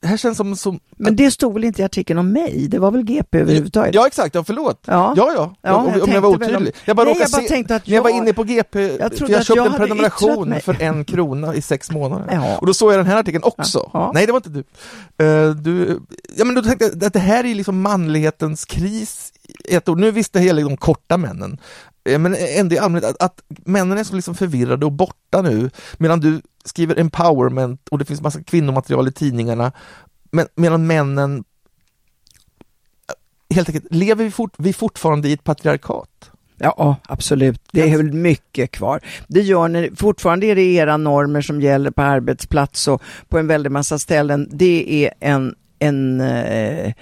[0.00, 2.66] det här känns som, som Men det stod väl inte i artikeln om mig?
[2.68, 3.94] Det var väl GP överhuvudtaget?
[3.94, 4.82] Ja exakt, ja förlåt.
[4.86, 5.14] Ja.
[5.16, 6.56] Ja, ja, Ja, om, jag om jag var otydlig.
[6.56, 8.44] om- Jag bara Nej, jag bara se, tänkte att när jag var jag- inne på
[8.44, 12.28] GP, Jag för jag köpte jag en prenumeration för en krona i sex månader.
[12.32, 12.58] Ja.
[12.58, 13.90] Och då såg jag den här artikeln också.
[13.92, 14.10] Ja.
[14.14, 14.64] Nej, det var inte du.
[15.24, 16.00] Eh, du.
[16.36, 19.32] Ja men då tänkte jag att det här är liksom manlighetens kris
[19.68, 19.98] ett ord.
[20.00, 21.58] Nu visste hela de korta männen.
[22.08, 25.70] Eh, Men ändå i allmänhet att, att männen är så liksom förvirrade och borta nu,
[25.98, 29.72] medan du skriver empowerment och det finns massa kvinnomaterial i tidningarna,
[30.30, 31.44] men, medan männen
[33.54, 36.30] helt enkelt, lever vi, fort, vi fortfarande i ett patriarkat?
[36.58, 37.60] Ja, absolut.
[37.72, 39.00] Det är väl mycket kvar.
[39.26, 43.46] Det gör ni, fortfarande är det era normer som gäller på arbetsplats och på en
[43.46, 44.48] väldig massa ställen.
[44.52, 46.92] Det är en, en, eh,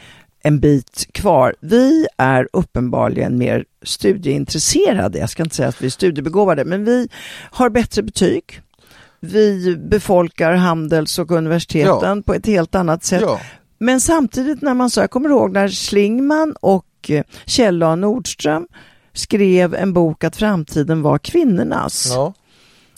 [0.47, 1.55] en bit kvar.
[1.61, 5.19] Vi är uppenbarligen mer studieintresserade.
[5.19, 7.09] Jag ska inte säga att vi är studiebegåvade, men vi
[7.51, 8.61] har bättre betyg.
[9.21, 13.23] Vi befolkar Handels och universiteten på ett helt annat sätt.
[13.23, 13.41] Ja.
[13.79, 18.67] Men samtidigt när man så, jag kommer ihåg när Schlingman och eh, Kjell A Nordström
[19.13, 22.13] skrev en bok att framtiden var kvinnornas.
[22.15, 22.35] Ja.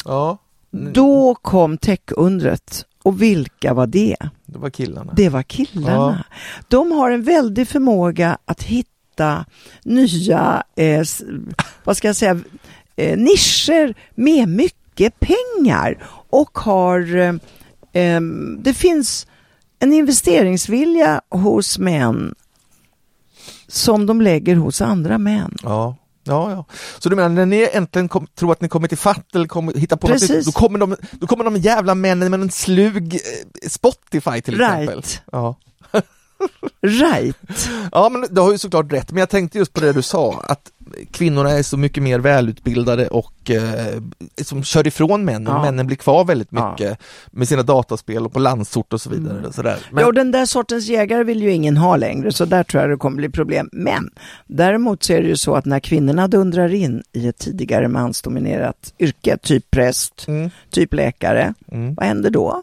[0.05, 0.39] ja.
[0.71, 2.85] Då kom techundret.
[3.03, 4.17] Och vilka var det?
[4.47, 5.13] Det var killarna.
[5.17, 6.25] Det var killarna.
[6.69, 9.45] De har en väldig förmåga att hitta
[9.85, 11.05] nya, eh,
[11.85, 12.41] vad ska jag säga,
[12.97, 17.35] eh, nischer med mycket pengar och har, eh,
[17.93, 19.27] em, det finns
[19.79, 22.35] en investeringsvilja hos män
[23.67, 25.57] som de lägger hos andra män.
[25.63, 25.97] Ja.
[26.29, 26.65] Ja, ja.
[26.99, 29.75] Så du menar när ni äntligen kom, tror att ni kommit till fatt eller kommer,
[29.75, 30.31] hittar på något Precis.
[30.31, 34.55] nytt, då kommer, de, då kommer de jävla männen med en slug eh, Spotify till
[34.55, 34.95] exempel.
[34.95, 35.23] Right.
[35.33, 35.57] Ja.
[36.83, 37.37] Right.
[37.93, 40.45] ja, men du har ju såklart rätt, men jag tänkte just på det du sa,
[40.49, 40.71] att
[41.11, 44.03] kvinnorna är så mycket mer välutbildade och eh,
[44.43, 45.53] som kör ifrån männen.
[45.53, 45.63] Ja.
[45.63, 46.71] Männen blir kvar väldigt Ja.
[46.71, 46.99] mycket
[47.31, 49.47] med sina dataspel och på landsort och så vidare.
[49.47, 49.79] Och sådär.
[49.91, 52.81] Men, Ja, och den där sortens jägare vill ju ingen ha längre, så där tror
[52.83, 53.69] jag det kommer bli problem.
[53.73, 54.11] Men
[54.47, 58.95] däremot så är det ju så att när kvinnorna dundrar in i ett tidigare mansdominerat
[58.99, 61.95] yrke, typ präst, mm, typ läkare, mm.
[61.95, 62.63] vad händer då?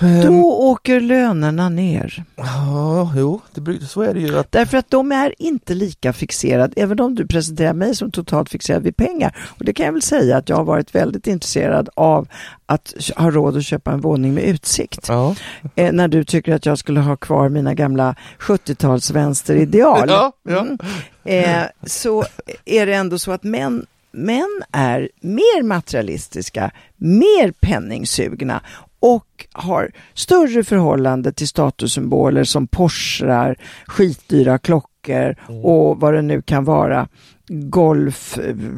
[0.00, 2.24] Ehm, Då åker lönerna ner.
[2.36, 4.38] Ja, jo, det, så är det ju.
[4.38, 8.50] Att, Därför att de är inte lika fixerade, även om du presenterar mig som totalt
[8.50, 9.36] fixerad vid pengar.
[9.58, 12.28] Och det kan jag väl säga att jag har varit väldigt intresserad av
[12.66, 15.08] att ha råd att köpa en våning med utsikt.
[15.08, 15.34] ja.
[15.74, 20.08] Eh, när du tycker att jag skulle ha kvar mina gamla 70-tals vänsterideal.
[20.08, 20.60] Ja, ja.
[20.60, 20.78] Mm.
[21.24, 22.24] Eh, så
[22.64, 28.60] är det ändå så att män, män är mer materialistiska, mer penningsugna
[29.04, 36.64] och har större förhållande till statussymboler som Porschar, skitdyra klockor och vad det nu kan
[36.64, 37.08] vara,
[37.48, 38.70] golfgrejer.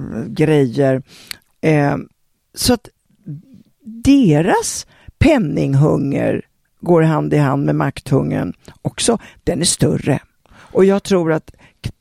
[1.60, 1.96] Eh,
[2.54, 2.88] så att
[3.84, 4.86] deras
[5.18, 6.42] penninghunger
[6.80, 8.52] går hand i hand med makthungern
[8.82, 9.18] också.
[9.44, 10.20] Den är större.
[10.48, 11.50] Och jag tror att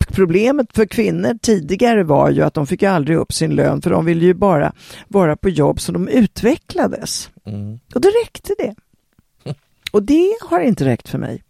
[0.07, 4.05] problemet för kvinnor tidigare var ju att de fick aldrig upp sin lön för de
[4.05, 4.73] ville ju bara
[5.07, 7.29] vara på jobb så de utvecklades.
[7.45, 7.79] Mm.
[7.95, 8.75] Och det räckte det.
[9.91, 11.43] Och det har inte räckt för mig.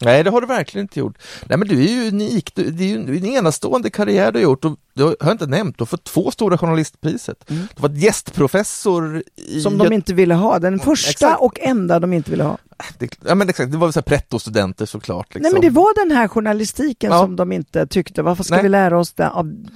[0.00, 1.18] Nej, det har du verkligen inte gjort.
[1.46, 2.54] Nej, men du är ju unik.
[2.54, 5.46] Du, det är ju en enastående karriär du har gjort och du har jag inte
[5.46, 7.50] nämnt, du har fått två stora journalistpriset.
[7.50, 7.62] Mm.
[7.74, 10.58] Du har varit gästprofessor i Som de inte ville ha.
[10.58, 11.40] Den första exakt.
[11.40, 12.58] och enda de inte ville ha.
[12.98, 15.26] Det, ja, men exakt, det var så pretto-studenter såklart.
[15.34, 15.42] Liksom.
[15.42, 17.18] Nej men det var den här journalistiken Ja.
[17.22, 18.62] som de inte tyckte, varför ska Nej.
[18.62, 19.28] vi lära oss det?
[19.30, 19.66] av-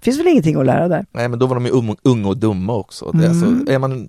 [0.00, 1.06] finns väl ingenting att lära där?
[1.12, 3.10] Nej, men då var de ju um, unga och dumma också.
[3.12, 3.48] Det, är Mm.
[3.58, 4.08] alltså, är man,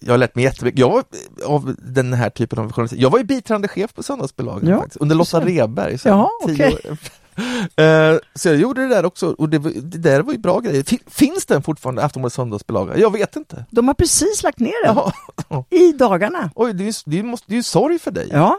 [0.00, 0.80] jag har lärt mig jättemycket.
[0.80, 1.04] Jag var
[1.46, 3.00] av den här typen av journalistik.
[3.00, 5.40] Jag var ju biträdande chef på Söndagsbilagan Ja, faktiskt, under Lotta.
[5.40, 5.98] Reberg.
[5.98, 6.98] Så, Jaha, år.
[7.76, 10.82] Eh, så jag gjorde det där också och det, det där var ju bra grejer.
[10.82, 12.98] Fin- Finns den fortfarande, Aftonbladets söndagsbilaga?
[12.98, 13.64] Jag vet inte.
[13.70, 15.62] De har precis lagt ner den.
[15.70, 16.50] I dagarna.
[16.54, 18.28] Oj, det är ju det är, ju- måste- det är ju sorg för dig.
[18.32, 18.58] Ja.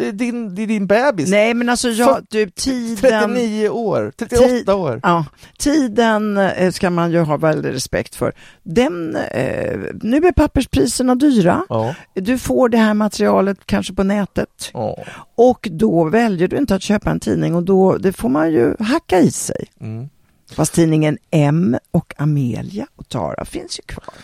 [0.00, 1.30] Det, är din, det är din bebis.
[1.30, 2.96] Nej men alltså jag, du, tiden...
[2.96, 5.00] 39 år, 38 Tid- år.
[5.02, 5.24] Ja,
[5.58, 8.32] tiden eh, ska man ju ha väldigt respekt för.
[8.62, 11.64] Den, eh, nu är papperspriserna dyra.
[11.68, 11.94] Ja.
[12.14, 14.96] Du får det här materialet kanske på nätet Ja.
[15.34, 18.74] och då väljer du inte att köpa en tidning och då det får man ju
[18.80, 19.64] hacka i sig.
[19.80, 20.08] Mm.
[20.52, 24.14] Fast tidningen M och Amelia och Tara finns ju kvar.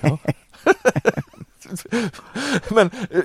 [2.70, 3.24] Men eh, eh,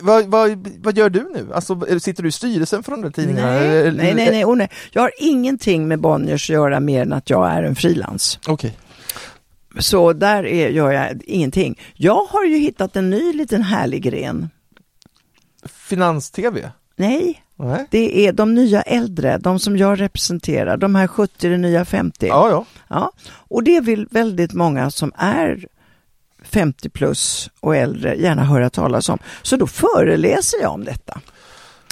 [0.00, 1.52] vad, vad, vad gör du nu?
[1.54, 3.50] Alltså, är- sitter du i styrelsen för de där tidningarna?
[3.52, 4.70] Nej, nej, nej, nej, oh, nej.
[4.90, 8.38] Jag har ingenting med Bonniers att göra mer än att jag är en frilans.
[8.46, 8.78] Okej.
[9.78, 11.80] Så där är, gör jag ingenting.
[11.94, 14.50] Jag har ju hittat en ny liten härlig gren.
[15.64, 16.70] Finans-TV?
[16.96, 17.86] Nej, Nej.
[17.90, 22.26] det är de nya äldre, de som jag representerar, de här 70, det nya 50.
[22.26, 22.64] Ja, ja.
[22.88, 25.66] Ja, och det vill väldigt många som är
[26.44, 29.18] 50 plus och äldre gärna höra talas om.
[29.42, 31.20] Så då föreläser jag om detta.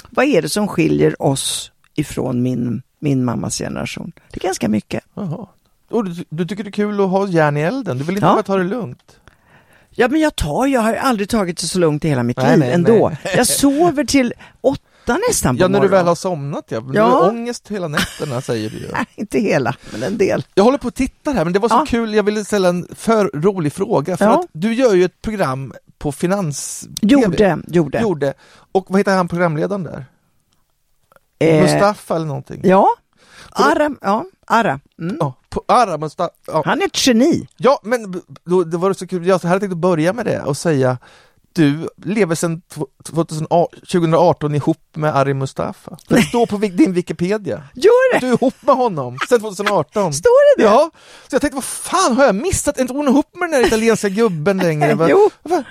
[0.09, 4.11] Vad är det som skiljer oss ifrån min, min mammas generation?
[4.31, 5.03] Det är ganska mycket.
[5.13, 5.47] Jaha.
[5.89, 7.97] Och du, du tycker det är kul att ha järn i elden?
[7.97, 8.33] Du vill inte Ja.
[8.33, 9.17] bara ta det lugnt?
[9.89, 12.49] Ja, men jag tar, jag har aldrig tagit det så lugnt i hela mitt Nej,
[12.51, 13.09] liv nej, ändå.
[13.23, 13.33] nej.
[13.37, 15.91] Jag sover till åtta nästan på Ja, när du morgonen.
[15.91, 16.81] väl har somnat ja.
[16.81, 17.05] Men Ja.
[17.05, 18.87] Du har ångest hela nätterna säger du ju.
[18.93, 20.45] Nej, inte hela, men en del.
[20.53, 21.85] Jag håller på att titta här, men det var så Ja.
[21.87, 24.17] kul, jag ville ställa en för rolig fråga.
[24.17, 24.39] För Ja.
[24.39, 28.01] att du gör ju ett program på finans Gjorde, gjorde.
[28.01, 28.33] Gjorde.
[28.71, 30.05] Och vad heter han programledaren där?
[31.39, 32.61] Eh, Mustafa eller någonting?
[32.63, 32.87] Ja,
[33.51, 34.79] Ara, ja, Ara.
[34.99, 35.17] Mm.
[35.19, 36.29] Ja, på Ara Mustafa.
[36.47, 36.63] Ja.
[36.65, 37.47] Han är ett geni.
[37.57, 39.27] ja, men då, det var så kul.
[39.27, 40.97] Jag hade tänkt att börja med det och säga
[41.53, 45.97] du lever sedan tw- 2018 2018 ihop med Ari Mustafa.
[46.07, 47.63] Det står på din Wikipedia.
[47.75, 48.27] Gör Att det?
[48.27, 50.13] du är ihop med honom sedan 2018.
[50.13, 50.69] Står det det?
[50.69, 50.91] Ja,
[51.29, 52.77] så jag tänkte vad fan har jag missat?
[52.77, 54.95] Är inte hon ihop med den där italienska gubben längre?
[54.95, 55.07] Va?
[55.09, 55.29] Jo.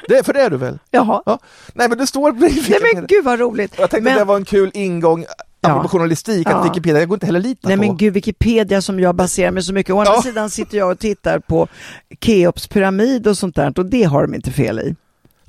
[0.08, 0.78] Det, för det är du väl?
[0.90, 1.22] Jaha.
[1.26, 1.38] Ja.
[1.74, 2.88] Nej men det står på din Nej Wikipedia.
[2.94, 3.72] men gud vad roligt.
[3.78, 5.24] Jag tänkte men, det var en kul ingång,
[5.62, 6.56] apropå journalistik, Ja.
[6.56, 7.82] att Wikipedia, jag går inte heller lita Nej på.
[7.82, 9.94] men gud, Wikipedia som jag baserar mig så mycket.
[9.94, 10.22] Å andra Ja.
[10.22, 11.68] sidan sitter jag och tittar på
[12.20, 14.96] Keops pyramid och sånt där och det har de inte fel i.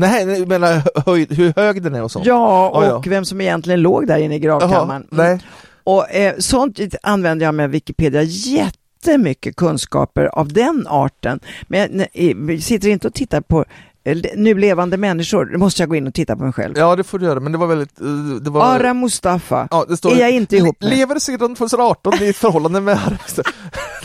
[0.01, 2.25] Nej, jag menar höjd, hur hög den är och sånt.
[2.25, 3.03] Ja, och Ja, ja.
[3.07, 5.07] vem som egentligen låg där inne i gravkammaren.
[5.11, 5.39] Jaha, nej.
[5.83, 11.39] Och eh, sånt använder jag med Wikipedia jättemycket kunskaper av den arten.
[11.67, 13.65] Men jag jag sitter inte och tittar på
[14.03, 16.73] eh, nu levande människor, det måste jag gå in och titta på mig själv.
[16.77, 18.01] Ja det får du göra, men det var väldigt...
[18.01, 18.07] eh,
[18.41, 20.89] Det var, Ara Mustafa ja, det står, är jag inte ihop med.
[20.89, 22.97] Lever sedan 2018 i förhållande med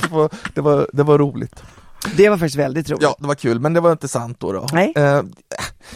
[0.02, 1.62] det, var, det, var, det var roligt.
[2.16, 3.02] Det var faktiskt väldigt roligt.
[3.02, 4.52] Ja, det var kul, men det var inte sant då.
[4.52, 4.66] då.
[4.72, 4.92] Nej.
[4.96, 5.22] Eh,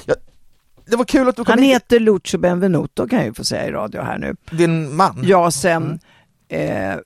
[0.05, 0.14] ja,
[0.86, 3.44] det var kul att du kom Han hit, heter Lucio Benvenuto kan jag ju få
[3.44, 4.36] säga i radio här nu.
[4.51, 5.20] din man.
[5.24, 6.01] Ja, sen
[6.53, 6.92] Mm.
[6.92, 6.98] eh,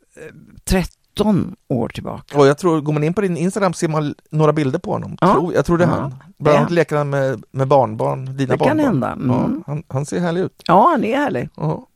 [0.65, 2.39] 13 år tillbaka.
[2.39, 5.17] Och jag tror, går man in på din Instagram ser man några bilder på honom.
[5.21, 5.33] Ja.
[5.33, 5.95] Tror, jag tror det är Ja.
[5.95, 6.15] han.
[6.39, 8.79] Bland annat leker han med, med barnbarn, dina Det kan barnbarn.
[8.81, 9.13] hända.
[9.13, 9.29] Mm.
[9.31, 10.63] Ja, han, han ser härlig ut.
[10.67, 11.49] Ja, han är härlig.
[11.57, 11.87] Ja.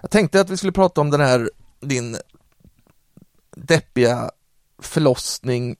[0.00, 1.50] Jag tänkte att vi skulle prata om den här,
[1.80, 2.16] din
[3.56, 4.30] deppiga
[4.82, 5.76] förlossning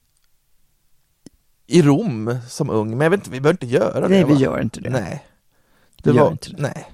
[1.67, 4.33] i Rom som ung, men jag vet inte, vi behöver inte göra det Nej, vi
[4.33, 4.39] va?
[4.39, 4.89] gör inte det.
[4.89, 5.25] Nej.
[6.03, 6.61] Vi Det gör var, inte det.
[6.61, 6.91] nej.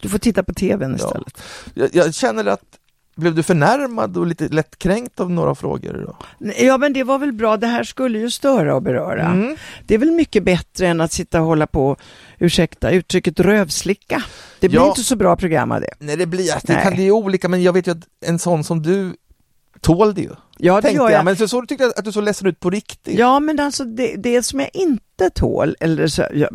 [0.00, 0.96] Du får titta på tvn Ja.
[1.06, 1.42] istället.
[1.74, 2.60] Jag, jag känner att,
[3.16, 6.04] blev du förnärmad och lite lätt kränkt av några frågor?
[6.06, 6.16] Då?
[6.58, 7.56] Ja, men det var väl bra.
[7.56, 9.26] Det här skulle ju störa och beröra.
[9.26, 9.56] Mm.
[9.86, 11.96] Det är väl mycket bättre än att sitta och hålla på,
[12.38, 14.22] ursäkta uttrycket rövslicka.
[14.60, 14.88] Det blir Ja.
[14.88, 15.94] inte så bra program av det.
[15.98, 18.64] Nej det blir, det kan det är olika men jag vet ju att en sån
[18.64, 19.14] som du
[19.84, 20.30] tål det ju.
[20.58, 21.12] Ja, det gör jag.
[21.12, 21.24] jag.
[21.24, 23.18] men så, så du tyckte att du så ledsen ut på riktigt.
[23.18, 26.48] Ja, men alltså det, det som jag inte tål, eller så, ja,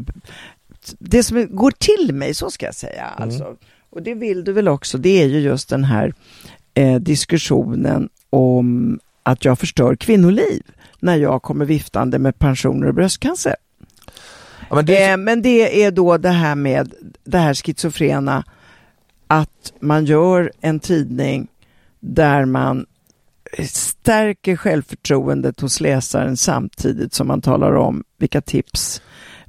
[1.00, 3.24] det som går till mig, så ska jag säga, Mm.
[3.24, 3.56] alltså,
[3.90, 6.14] och det vill du väl också, det är ju just den här
[6.74, 10.62] eh, diskussionen om att jag förstör kvinnoliv
[11.00, 13.56] när jag kommer viftande med pensioner och bröstcancer.
[14.70, 18.44] Ja, men det, Eh, men det är då det här med det här schizofrena
[19.28, 21.48] att man gör en tidning
[22.00, 22.86] där man
[23.68, 29.02] stärker självförtroendet hos läsaren samtidigt som man talar om vilka tips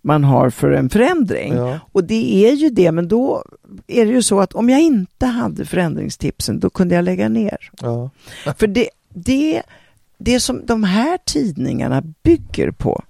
[0.03, 1.55] man har för en förändring.
[1.55, 1.78] ja.
[1.92, 3.44] Och det är ju det, men då
[3.86, 7.70] är det ju så att om jag inte hade förändringstipsen, då kunde jag lägga ner.
[7.80, 8.11] Ja.
[8.59, 9.62] För det, det,
[10.18, 13.05] det som de här tidningarna bygger på,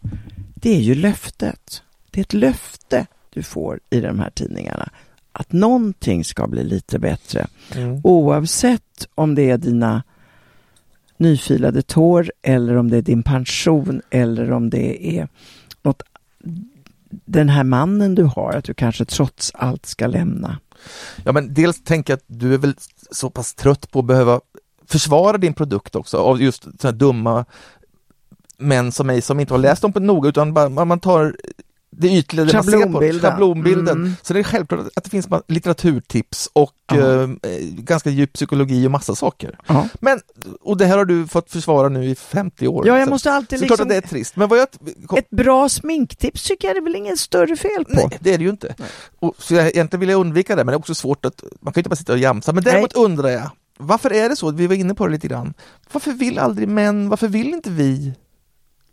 [0.55, 1.83] det är ju löftet.
[2.11, 4.89] Det är ett löfte du får i de här tidningarna.
[5.33, 7.47] Att någonting ska bli lite bättre.
[7.75, 8.01] Mm.
[8.05, 10.03] Oavsett om det är dina
[11.21, 15.29] nyfilade tår eller om det är din pension eller om det är
[15.83, 16.03] något,
[17.09, 20.59] den här mannen du har, att du kanske trots allt ska lämna.
[21.25, 22.75] ja men dels tänker jag att du är väl
[23.11, 24.41] så pass trött på att behöva
[24.87, 27.45] försvara din produkt också av just sådana här dumma
[28.59, 31.37] män som mig som inte har läst dem på noga utan bara, man tar
[31.93, 33.97] det ytliga, det man ser på, Schablonbilden.
[33.97, 34.13] Mm.
[34.23, 37.29] Så det är självklart att det finns litteraturtips och eh,
[37.69, 39.59] ganska djup psykologi och massa saker.
[39.67, 40.21] Ja, Men,
[40.61, 42.87] och det här har du fått försvara nu i 50 år.
[42.87, 43.85] ja jag Så- måste alltid så klart liksom...
[43.85, 44.37] att det är trist.
[44.37, 44.69] Men vad jag...
[45.07, 47.93] Kom, Ett bra sminktips tycker jag det är väl inget större fel på.
[47.93, 48.75] nej, det är det ju inte.
[48.79, 48.89] Nej.
[49.19, 51.43] Och, så jag, egentligen vill jag undvika det, men det är också svårt att...
[51.61, 52.53] Man kan ju inte bara sitta och jamsa.
[52.53, 54.51] Men däremot undrar jag, varför är det så?
[54.51, 55.55] Vi var inne på det lite grann.
[55.93, 58.13] Varför vill aldrig män, varför vill inte vi?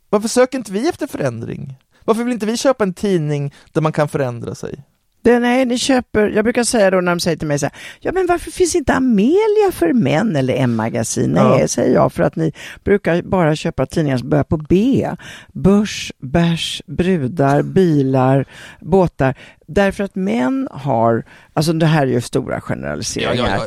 [0.10, 1.76] Varför söker inte vi efter förändring?
[2.08, 4.84] Varför vill inte vi köpa en tidning där man kan förändra sig?
[5.22, 7.76] Det, nej, ni köper, jag brukar säga då när de säger till mig så här,
[8.00, 11.30] ja men varför finns inte Amelia för män eller M-magasin?
[11.32, 11.68] Nej, Ja.
[11.68, 12.52] säger jag, för att ni
[12.84, 15.10] brukar bara köpa tidningar som börjar på B.
[15.54, 18.46] Börs, bärs, brudar, bilar,
[18.82, 19.36] båtar.
[19.68, 23.60] Därför att män har, alltså det här är ju stora generaliseringar,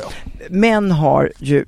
[0.49, 1.65] män har ju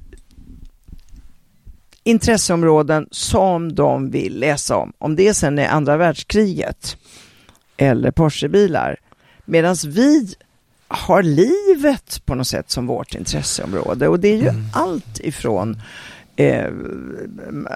[2.04, 4.94] intresseområden som de vill läsa om.
[4.98, 6.98] Om det sen är andra världskriget
[7.78, 8.98] eller Porschebilar.
[9.46, 10.36] Medan vi
[10.88, 14.64] har livet på något sätt som vårt intresseområde och det är ju Mm.
[14.74, 15.78] allt ifrån
[16.36, 16.72] eh,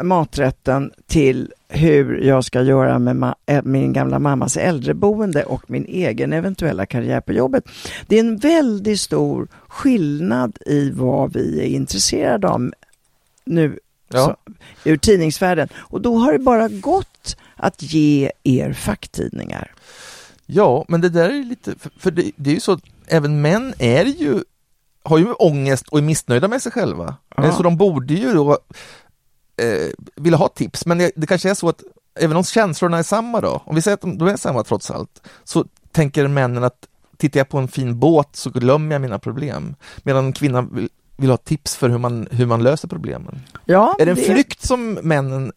[0.03, 6.33] maträtten till hur jag ska göra med eh, min gamla mammas äldreboende och min egen
[6.33, 7.63] eventuella karriär på jobbet.
[8.07, 12.71] Det är en väldigt stor skillnad i vad vi är intresserade av
[13.45, 14.25] nu Ja.
[14.25, 14.53] så,
[14.89, 15.69] ur tidningsvärlden.
[15.75, 19.71] Och då har det bara gått att ge er facktidningar.
[20.45, 23.41] Ja, men det där är lite, för, för det, det är ju så att även
[23.41, 24.43] män är ju,
[25.03, 27.15] har ju ångest och är missnöjda med sig själva.
[27.35, 27.43] Ja.
[27.45, 28.51] Eh, Så de borde ju då
[29.61, 31.83] eh, vilja ha tips, men det, det kanske är så att
[32.19, 34.91] även om känslorna är samma då, om vi säger att de, de är samma trots
[34.91, 36.87] allt, så tänker männen att
[37.17, 39.75] tittar jag på en fin båt så glömmer jag mina problem.
[40.03, 43.39] Medan en kvinna vill, vill ha tips för hur man, hur man löser problemen.
[43.65, 45.51] Ja, Är det en flykt som männen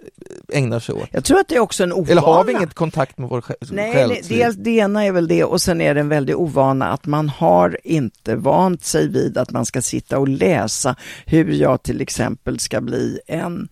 [0.52, 1.08] ägnar sig åt?
[1.12, 2.10] Jag tror att det är också en ovana.
[2.10, 3.56] Eller har vi inget kontakt med vår själ?
[3.70, 6.36] Nej, själ- nej det, det ena är väl det och sen är det en väldig
[6.36, 10.96] ovana att man har inte vant sig vid att man ska sitta och läsa
[11.26, 13.68] hur jag till exempel ska bli en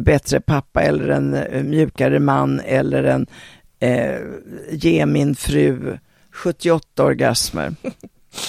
[0.00, 3.26] bättre pappa eller en eh, mjukare man eller en
[3.80, 4.18] eh,
[4.70, 5.98] ge min fru
[6.32, 7.74] 78 orgasmer.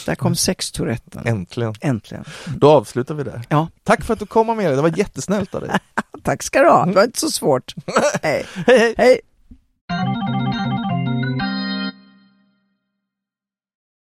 [0.05, 1.21] Där kom sextouretten.
[1.25, 1.73] Äntligen.
[1.81, 2.25] Äntligen.
[2.57, 3.41] Då avslutar vi där.
[3.49, 3.67] Ja.
[3.83, 5.71] Tack för att du kom med det, det var jättesnällt av dig.
[6.23, 7.73] Tack ska du ha, det var inte så svårt.
[8.21, 8.45] Hej.
[8.67, 8.95] Hej hej!
[8.97, 9.21] Hej.